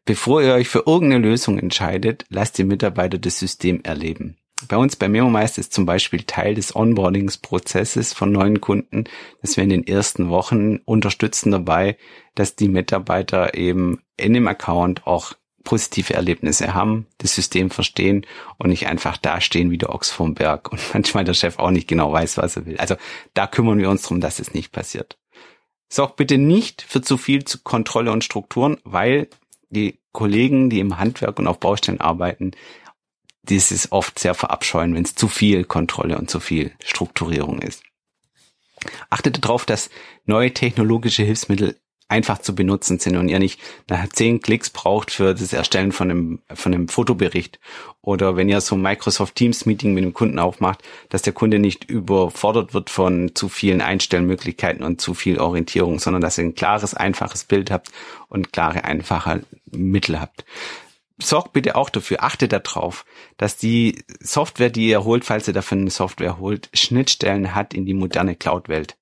bevor 0.05 0.43
ihr 0.43 0.53
euch 0.53 0.67
für 0.67 0.83
irgendeine 0.85 1.27
Lösung 1.27 1.57
entscheidet, 1.57 2.25
lasst 2.29 2.59
die 2.59 2.63
Mitarbeiter 2.63 3.17
das 3.17 3.39
System 3.39 3.81
erleben. 3.81 4.37
Bei 4.67 4.77
uns 4.77 4.95
bei 4.95 5.07
MemoMeister 5.07 5.59
ist 5.59 5.73
zum 5.73 5.85
Beispiel 5.85 6.23
Teil 6.23 6.55
des 6.55 6.75
Onboardingsprozesses 6.75 8.13
von 8.13 8.31
neuen 8.31 8.59
Kunden, 8.59 9.03
dass 9.41 9.55
wir 9.55 9.63
in 9.63 9.69
den 9.69 9.85
ersten 9.85 10.29
Wochen 10.29 10.77
unterstützen 10.77 11.51
dabei, 11.51 11.97
dass 12.33 12.55
die 12.55 12.67
Mitarbeiter 12.67 13.53
eben 13.53 14.01
in 14.17 14.33
dem 14.33 14.47
Account 14.47 15.05
auch 15.05 15.33
positive 15.63 16.13
Erlebnisse 16.13 16.73
haben, 16.73 17.05
das 17.19 17.35
System 17.35 17.69
verstehen 17.69 18.25
und 18.57 18.69
nicht 18.69 18.87
einfach 18.87 19.17
dastehen 19.17 19.69
wie 19.69 19.77
der 19.77 19.93
Ochs 19.93 20.09
vom 20.09 20.33
Berg 20.33 20.71
und 20.71 20.81
manchmal 20.93 21.23
der 21.23 21.33
Chef 21.33 21.59
auch 21.59 21.71
nicht 21.71 21.87
genau 21.87 22.11
weiß, 22.11 22.37
was 22.37 22.55
er 22.55 22.65
will. 22.65 22.77
Also 22.77 22.95
da 23.35 23.45
kümmern 23.45 23.77
wir 23.77 23.89
uns 23.89 24.03
darum, 24.03 24.21
dass 24.21 24.39
es 24.39 24.53
nicht 24.53 24.71
passiert. 24.71 25.19
Sorgt 25.89 26.15
bitte 26.15 26.37
nicht 26.37 26.81
für 26.81 27.01
zu 27.01 27.17
viel 27.17 27.43
Kontrolle 27.63 28.11
und 28.11 28.23
Strukturen, 28.23 28.77
weil 28.83 29.27
die 29.69 29.99
Kollegen, 30.13 30.69
die 30.69 30.79
im 30.79 30.97
Handwerk 30.97 31.37
und 31.37 31.47
auf 31.47 31.59
Baustellen 31.59 32.01
arbeiten, 32.01 32.51
dies 33.49 33.71
ist 33.71 33.91
oft 33.91 34.19
sehr 34.19 34.33
verabscheuen, 34.33 34.93
wenn 34.95 35.03
es 35.03 35.15
zu 35.15 35.27
viel 35.27 35.63
Kontrolle 35.63 36.17
und 36.17 36.29
zu 36.29 36.39
viel 36.39 36.71
Strukturierung 36.83 37.61
ist. 37.61 37.83
Achtet 39.09 39.43
darauf, 39.43 39.65
dass 39.65 39.89
neue 40.25 40.53
technologische 40.53 41.23
Hilfsmittel 41.23 41.75
einfach 42.09 42.37
zu 42.37 42.55
benutzen 42.55 42.99
sind 42.99 43.17
und 43.17 43.27
ihr 43.27 43.39
nicht 43.39 43.59
nach 43.89 44.07
zehn 44.07 44.39
Klicks 44.39 44.69
braucht 44.69 45.11
für 45.11 45.33
das 45.33 45.51
Erstellen 45.51 45.91
von 45.91 46.09
einem, 46.09 46.39
von 46.53 46.73
einem 46.73 46.87
Fotobericht. 46.87 47.59
Oder 48.01 48.37
wenn 48.37 48.47
ihr 48.47 48.61
so 48.61 48.75
ein 48.75 48.81
Microsoft 48.81 49.35
Teams 49.35 49.65
Meeting 49.65 49.93
mit 49.93 50.05
dem 50.05 50.13
Kunden 50.13 50.39
aufmacht, 50.39 50.83
dass 51.09 51.21
der 51.21 51.33
Kunde 51.33 51.59
nicht 51.59 51.89
überfordert 51.89 52.73
wird 52.73 52.89
von 52.89 53.35
zu 53.35 53.49
vielen 53.49 53.81
Einstellmöglichkeiten 53.81 54.85
und 54.85 55.01
zu 55.01 55.13
viel 55.13 55.39
Orientierung, 55.39 55.99
sondern 55.99 56.21
dass 56.21 56.37
ihr 56.37 56.45
ein 56.45 56.55
klares, 56.55 56.93
einfaches 56.93 57.43
Bild 57.43 57.71
habt 57.71 57.91
und 58.29 58.53
klare, 58.53 58.85
einfache 58.85 59.43
Mittel 59.65 60.21
habt 60.21 60.45
sorgt 61.21 61.53
bitte 61.53 61.75
auch 61.75 61.89
dafür, 61.89 62.23
achtet 62.23 62.53
darauf, 62.53 63.05
dass 63.37 63.57
die 63.57 64.03
Software, 64.19 64.69
die 64.69 64.87
ihr 64.87 65.03
holt, 65.03 65.25
falls 65.25 65.47
ihr 65.47 65.53
davon 65.53 65.81
eine 65.81 65.89
Software 65.89 66.37
holt, 66.39 66.69
Schnittstellen 66.73 67.55
hat 67.55 67.73
in 67.73 67.85
die 67.85 67.93
moderne 67.93 68.35
Cloud-Welt. 68.35 68.97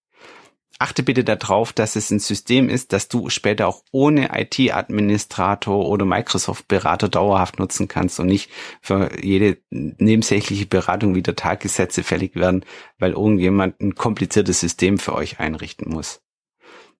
Achte 0.78 1.04
bitte 1.04 1.24
darauf, 1.24 1.72
dass 1.72 1.96
es 1.96 2.12
ein 2.12 2.20
System 2.20 2.68
ist, 2.68 2.92
das 2.92 3.08
du 3.08 3.30
später 3.30 3.68
auch 3.68 3.84
ohne 3.92 4.32
IT-Administrator 4.38 5.88
oder 5.88 6.04
Microsoft-Berater 6.04 7.08
dauerhaft 7.08 7.60
nutzen 7.60 7.88
kannst 7.88 8.20
und 8.20 8.28
nicht 8.28 8.50
für 8.82 9.10
jede 9.24 9.58
nebensächliche 9.70 10.66
Beratung 10.66 11.16
wieder 11.16 11.34
Tagessätze 11.34 12.04
fällig 12.04 12.36
werden, 12.36 12.66
weil 13.00 13.12
irgendjemand 13.12 13.80
ein 13.80 13.96
kompliziertes 13.96 14.60
System 14.60 14.98
für 14.98 15.14
euch 15.14 15.40
einrichten 15.40 15.90
muss. 15.90 16.25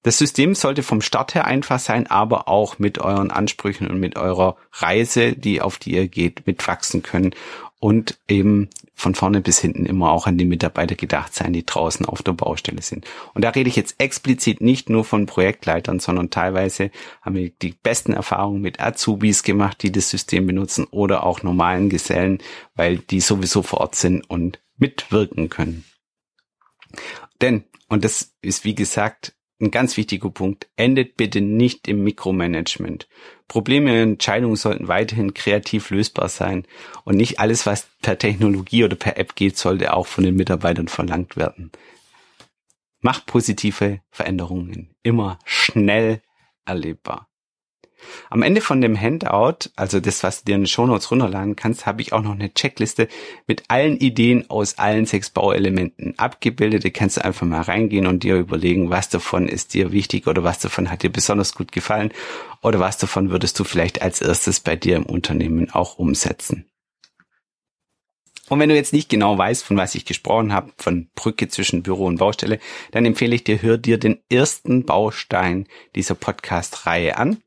Das 0.06 0.20
System 0.20 0.54
sollte 0.54 0.84
vom 0.84 1.02
Start 1.02 1.34
her 1.34 1.46
einfach 1.46 1.80
sein, 1.80 2.06
aber 2.06 2.48
auch 2.48 2.78
mit 2.78 3.00
euren 3.00 3.32
Ansprüchen 3.32 3.88
und 3.88 4.00
mit 4.00 4.18
eurer 4.18 4.56
Reise, 4.72 5.34
die 5.34 5.62
auf 5.62 5.80
die 5.80 5.96
ihr 5.96 6.08
geht, 6.08 6.46
mitwachsen 6.46 7.02
können 7.02 7.34
und 7.80 8.20
eben 8.28 8.70
von 8.94 9.16
vorne 9.16 9.42
bis 9.42 9.58
hinten 9.58 9.88
immer 9.88 10.12
auch 10.12 10.28
an 10.28 10.38
die 10.38 10.46
Mitarbeiter 10.46 10.94
gedacht 10.94 11.34
sein, 11.34 11.54
die 11.54 11.66
draußen 11.66 12.06
auf 12.06 12.22
der 12.22 12.34
Baustelle 12.34 12.84
sind. 12.84 13.08
Und 13.34 13.44
da 13.44 13.50
rede 13.50 13.68
ich 13.68 13.76
jetzt 13.76 14.00
explizit 14.00 14.62
nicht 14.62 14.92
nur 14.92 15.06
von 15.06 15.26
Projektleitern, 15.26 16.00
sondern 16.00 16.30
teilweise 16.30 16.92
haben 17.24 17.34
wir 17.34 17.50
die 17.50 17.74
besten 17.74 18.14
Erfahrungen 18.14 18.62
mit 18.62 18.80
Azubis 18.80 19.42
gemacht, 19.42 19.82
die 19.82 19.92
das 19.92 20.12
System 20.12 20.46
benutzen 20.46 20.86
oder 20.92 21.24
auch 21.24 21.42
normalen 21.42 21.90
Gesellen, 21.90 22.44
weil 22.76 23.00
die 23.00 23.22
sowieso 23.22 23.64
vor 23.64 23.82
Ort 23.82 23.96
sind 23.96 24.22
und 24.30 24.60
mitwirken 24.78 25.50
können. 25.50 25.84
Denn, 27.42 27.64
und 27.88 28.06
das 28.06 28.36
ist 28.44 28.66
wie 28.66 28.76
gesagt 28.76 29.34
ein 29.66 29.72
ganz 29.72 29.98
wichtiger 29.98 30.30
Punkt, 30.30 30.68
endet 30.76 31.18
bitte 31.18 31.42
nicht 31.42 31.88
im 31.88 32.04
Mikromanagement. 32.04 33.08
Probleme 33.48 33.92
und 33.92 34.14
Entscheidungen 34.14 34.56
sollten 34.56 34.88
weiterhin 34.88 35.34
kreativ 35.34 35.90
lösbar 35.90 36.30
sein 36.30 36.66
und 37.04 37.18
nicht 37.18 37.40
alles, 37.40 37.66
was 37.66 37.88
per 38.02 38.18
Technologie 38.18 38.84
oder 38.84 38.96
per 38.96 39.18
App 39.18 39.36
geht, 39.36 39.58
sollte 39.58 39.94
auch 39.94 40.08
von 40.08 40.24
den 40.24 40.36
Mitarbeitern 40.36 40.88
verlangt 40.88 41.36
werden. 41.36 41.72
Macht 43.02 43.26
positive 43.26 44.02
Veränderungen 44.10 44.96
immer 45.04 45.40
schnell 45.46 46.22
erlebbar. 46.66 47.28
Am 48.30 48.42
Ende 48.42 48.62
von 48.62 48.82
dem 48.82 49.00
Handout, 49.00 49.70
also 49.76 50.00
das, 50.00 50.24
was 50.24 50.40
du 50.40 50.46
dir 50.46 50.56
in 50.56 50.62
den 50.62 50.68
Shownotes 50.68 51.12
runterladen 51.12 51.56
kannst, 51.56 51.86
habe 51.86 52.02
ich 52.02 52.14
auch 52.14 52.22
noch 52.22 52.34
eine 52.34 52.54
Checkliste 52.54 53.08
mit 53.48 53.64
allen 53.68 53.98
Ideen 53.98 54.50
aus 54.50 54.78
allen 54.78 55.06
sechs 55.06 55.30
Bauelementen 55.30 56.18
abgebildet. 56.18 56.86
Da 56.86 56.90
kannst 56.90 57.18
du 57.18 57.26
einfach 57.26 57.46
mal 57.46 57.62
reingehen 57.62 58.08
und 58.08 58.24
dir 58.24 58.36
überlegen, 58.36 58.90
was 58.90 59.10
davon 59.10 59.48
ist 59.48 59.74
dir 59.74 59.92
wichtig 59.92 60.28
oder 60.28 60.44
was 60.44 60.60
davon 60.60 60.92
hat 60.92 61.04
dir 61.04 61.12
besonders 61.12 61.56
gut 61.56 61.72
gefallen 61.72 62.12
oder 62.62 62.80
was 62.80 62.98
davon 62.98 63.32
würdest 63.32 63.60
du 63.60 63.64
vielleicht 63.64 64.02
als 64.02 64.22
erstes 64.22 64.60
bei 64.60 64.76
dir 64.76 64.96
im 64.96 65.06
Unternehmen 65.06 65.72
auch 65.72 65.98
umsetzen. 65.98 66.66
Und 68.48 68.60
wenn 68.60 68.70
du 68.70 68.76
jetzt 68.76 68.94
nicht 68.94 69.10
genau 69.10 69.38
weißt, 69.38 69.64
von 69.64 69.78
was 69.78 69.96
ich 69.96 70.06
gesprochen 70.06 70.54
habe, 70.54 70.72
von 70.78 71.10
Brücke 71.16 71.48
zwischen 71.48 71.82
Büro 71.82 72.06
und 72.06 72.18
Baustelle, 72.18 72.60
dann 72.92 73.06
empfehle 73.06 73.36
ich 73.36 73.44
dir, 73.44 73.62
hör 73.62 73.78
dir 73.78 73.98
den 73.98 74.20
ersten 74.30 74.86
Baustein 74.86 75.68
dieser 75.96 76.16
Podcast-Reihe 76.16 77.18
an. 77.18 77.42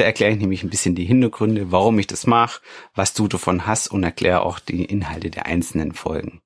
Da 0.00 0.06
erkläre 0.06 0.32
ich 0.32 0.38
nämlich 0.38 0.62
ein 0.62 0.70
bisschen 0.70 0.94
die 0.94 1.04
Hintergründe, 1.04 1.72
warum 1.72 1.98
ich 1.98 2.06
das 2.06 2.26
mache, 2.26 2.62
was 2.94 3.12
du 3.12 3.28
davon 3.28 3.66
hast 3.66 3.88
und 3.88 4.02
erkläre 4.02 4.46
auch 4.46 4.58
die 4.58 4.82
Inhalte 4.82 5.28
der 5.28 5.44
einzelnen 5.44 5.92
Folgen. 5.92 6.40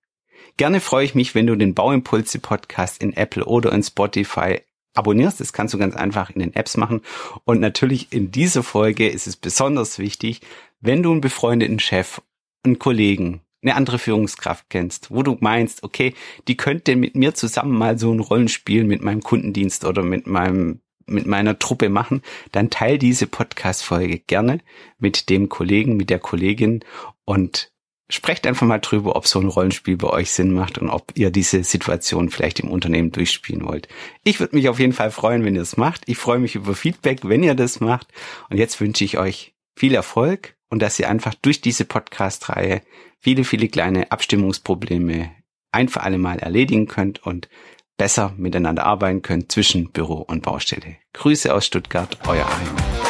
Gerne 0.56 0.80
freue 0.80 1.04
ich 1.04 1.14
mich, 1.14 1.36
wenn 1.36 1.46
du 1.46 1.54
den 1.54 1.72
Bauimpulse 1.72 2.40
Podcast 2.40 3.00
in 3.00 3.12
Apple 3.12 3.44
oder 3.44 3.70
in 3.70 3.84
Spotify 3.84 4.62
abonnierst. 4.94 5.38
Das 5.38 5.52
kannst 5.52 5.72
du 5.72 5.78
ganz 5.78 5.94
einfach 5.94 6.30
in 6.30 6.40
den 6.40 6.52
Apps 6.56 6.76
machen. 6.76 7.02
Und 7.44 7.60
natürlich 7.60 8.12
in 8.12 8.32
dieser 8.32 8.64
Folge 8.64 9.08
ist 9.08 9.28
es 9.28 9.36
besonders 9.36 10.00
wichtig, 10.00 10.40
wenn 10.80 11.04
du 11.04 11.12
einen 11.12 11.20
befreundeten 11.20 11.78
Chef, 11.78 12.20
einen 12.64 12.80
Kollegen, 12.80 13.40
eine 13.62 13.76
andere 13.76 14.00
Führungskraft 14.00 14.64
kennst, 14.68 15.12
wo 15.12 15.22
du 15.22 15.36
meinst, 15.38 15.84
okay, 15.84 16.14
die 16.48 16.56
könnte 16.56 16.96
mit 16.96 17.14
mir 17.14 17.34
zusammen 17.34 17.78
mal 17.78 18.00
so 18.00 18.12
ein 18.12 18.18
Rollenspiel 18.18 18.82
mit 18.82 19.00
meinem 19.00 19.22
Kundendienst 19.22 19.84
oder 19.84 20.02
mit 20.02 20.26
meinem 20.26 20.80
mit 21.06 21.26
meiner 21.26 21.58
Truppe 21.58 21.88
machen, 21.88 22.22
dann 22.52 22.70
teil 22.70 22.98
diese 22.98 23.26
Podcast-Folge 23.26 24.18
gerne 24.20 24.60
mit 24.98 25.28
dem 25.28 25.48
Kollegen, 25.48 25.96
mit 25.96 26.10
der 26.10 26.18
Kollegin 26.18 26.84
und 27.24 27.70
sprecht 28.08 28.46
einfach 28.46 28.66
mal 28.66 28.78
drüber, 28.78 29.16
ob 29.16 29.26
so 29.26 29.40
ein 29.40 29.48
Rollenspiel 29.48 29.96
bei 29.96 30.08
euch 30.08 30.30
Sinn 30.30 30.52
macht 30.52 30.78
und 30.78 30.90
ob 30.90 31.12
ihr 31.14 31.30
diese 31.30 31.64
Situation 31.64 32.30
vielleicht 32.30 32.60
im 32.60 32.70
Unternehmen 32.70 33.12
durchspielen 33.12 33.64
wollt. 33.64 33.88
Ich 34.24 34.40
würde 34.40 34.56
mich 34.56 34.68
auf 34.68 34.78
jeden 34.78 34.92
Fall 34.92 35.10
freuen, 35.10 35.44
wenn 35.44 35.54
ihr 35.54 35.62
es 35.62 35.76
macht. 35.76 36.02
Ich 36.06 36.18
freue 36.18 36.38
mich 36.38 36.54
über 36.54 36.74
Feedback, 36.74 37.20
wenn 37.22 37.42
ihr 37.42 37.54
das 37.54 37.80
macht. 37.80 38.08
Und 38.50 38.58
jetzt 38.58 38.80
wünsche 38.80 39.04
ich 39.04 39.18
euch 39.18 39.54
viel 39.74 39.94
Erfolg 39.94 40.56
und 40.68 40.80
dass 40.80 40.98
ihr 40.98 41.08
einfach 41.08 41.34
durch 41.34 41.60
diese 41.60 41.84
Podcast-Reihe 41.84 42.82
viele, 43.20 43.44
viele 43.44 43.68
kleine 43.68 44.12
Abstimmungsprobleme 44.12 45.30
ein 45.72 45.88
für 45.88 46.02
alle 46.02 46.18
Mal 46.18 46.38
erledigen 46.38 46.86
könnt 46.86 47.24
und 47.24 47.48
besser 47.96 48.32
miteinander 48.36 48.84
arbeiten 48.84 49.22
könnt 49.22 49.52
zwischen 49.52 49.90
Büro 49.90 50.16
und 50.16 50.42
Baustelle. 50.42 50.96
Grüße 51.12 51.54
aus 51.54 51.66
Stuttgart, 51.66 52.18
euer 52.26 52.46
Heim. 52.46 53.03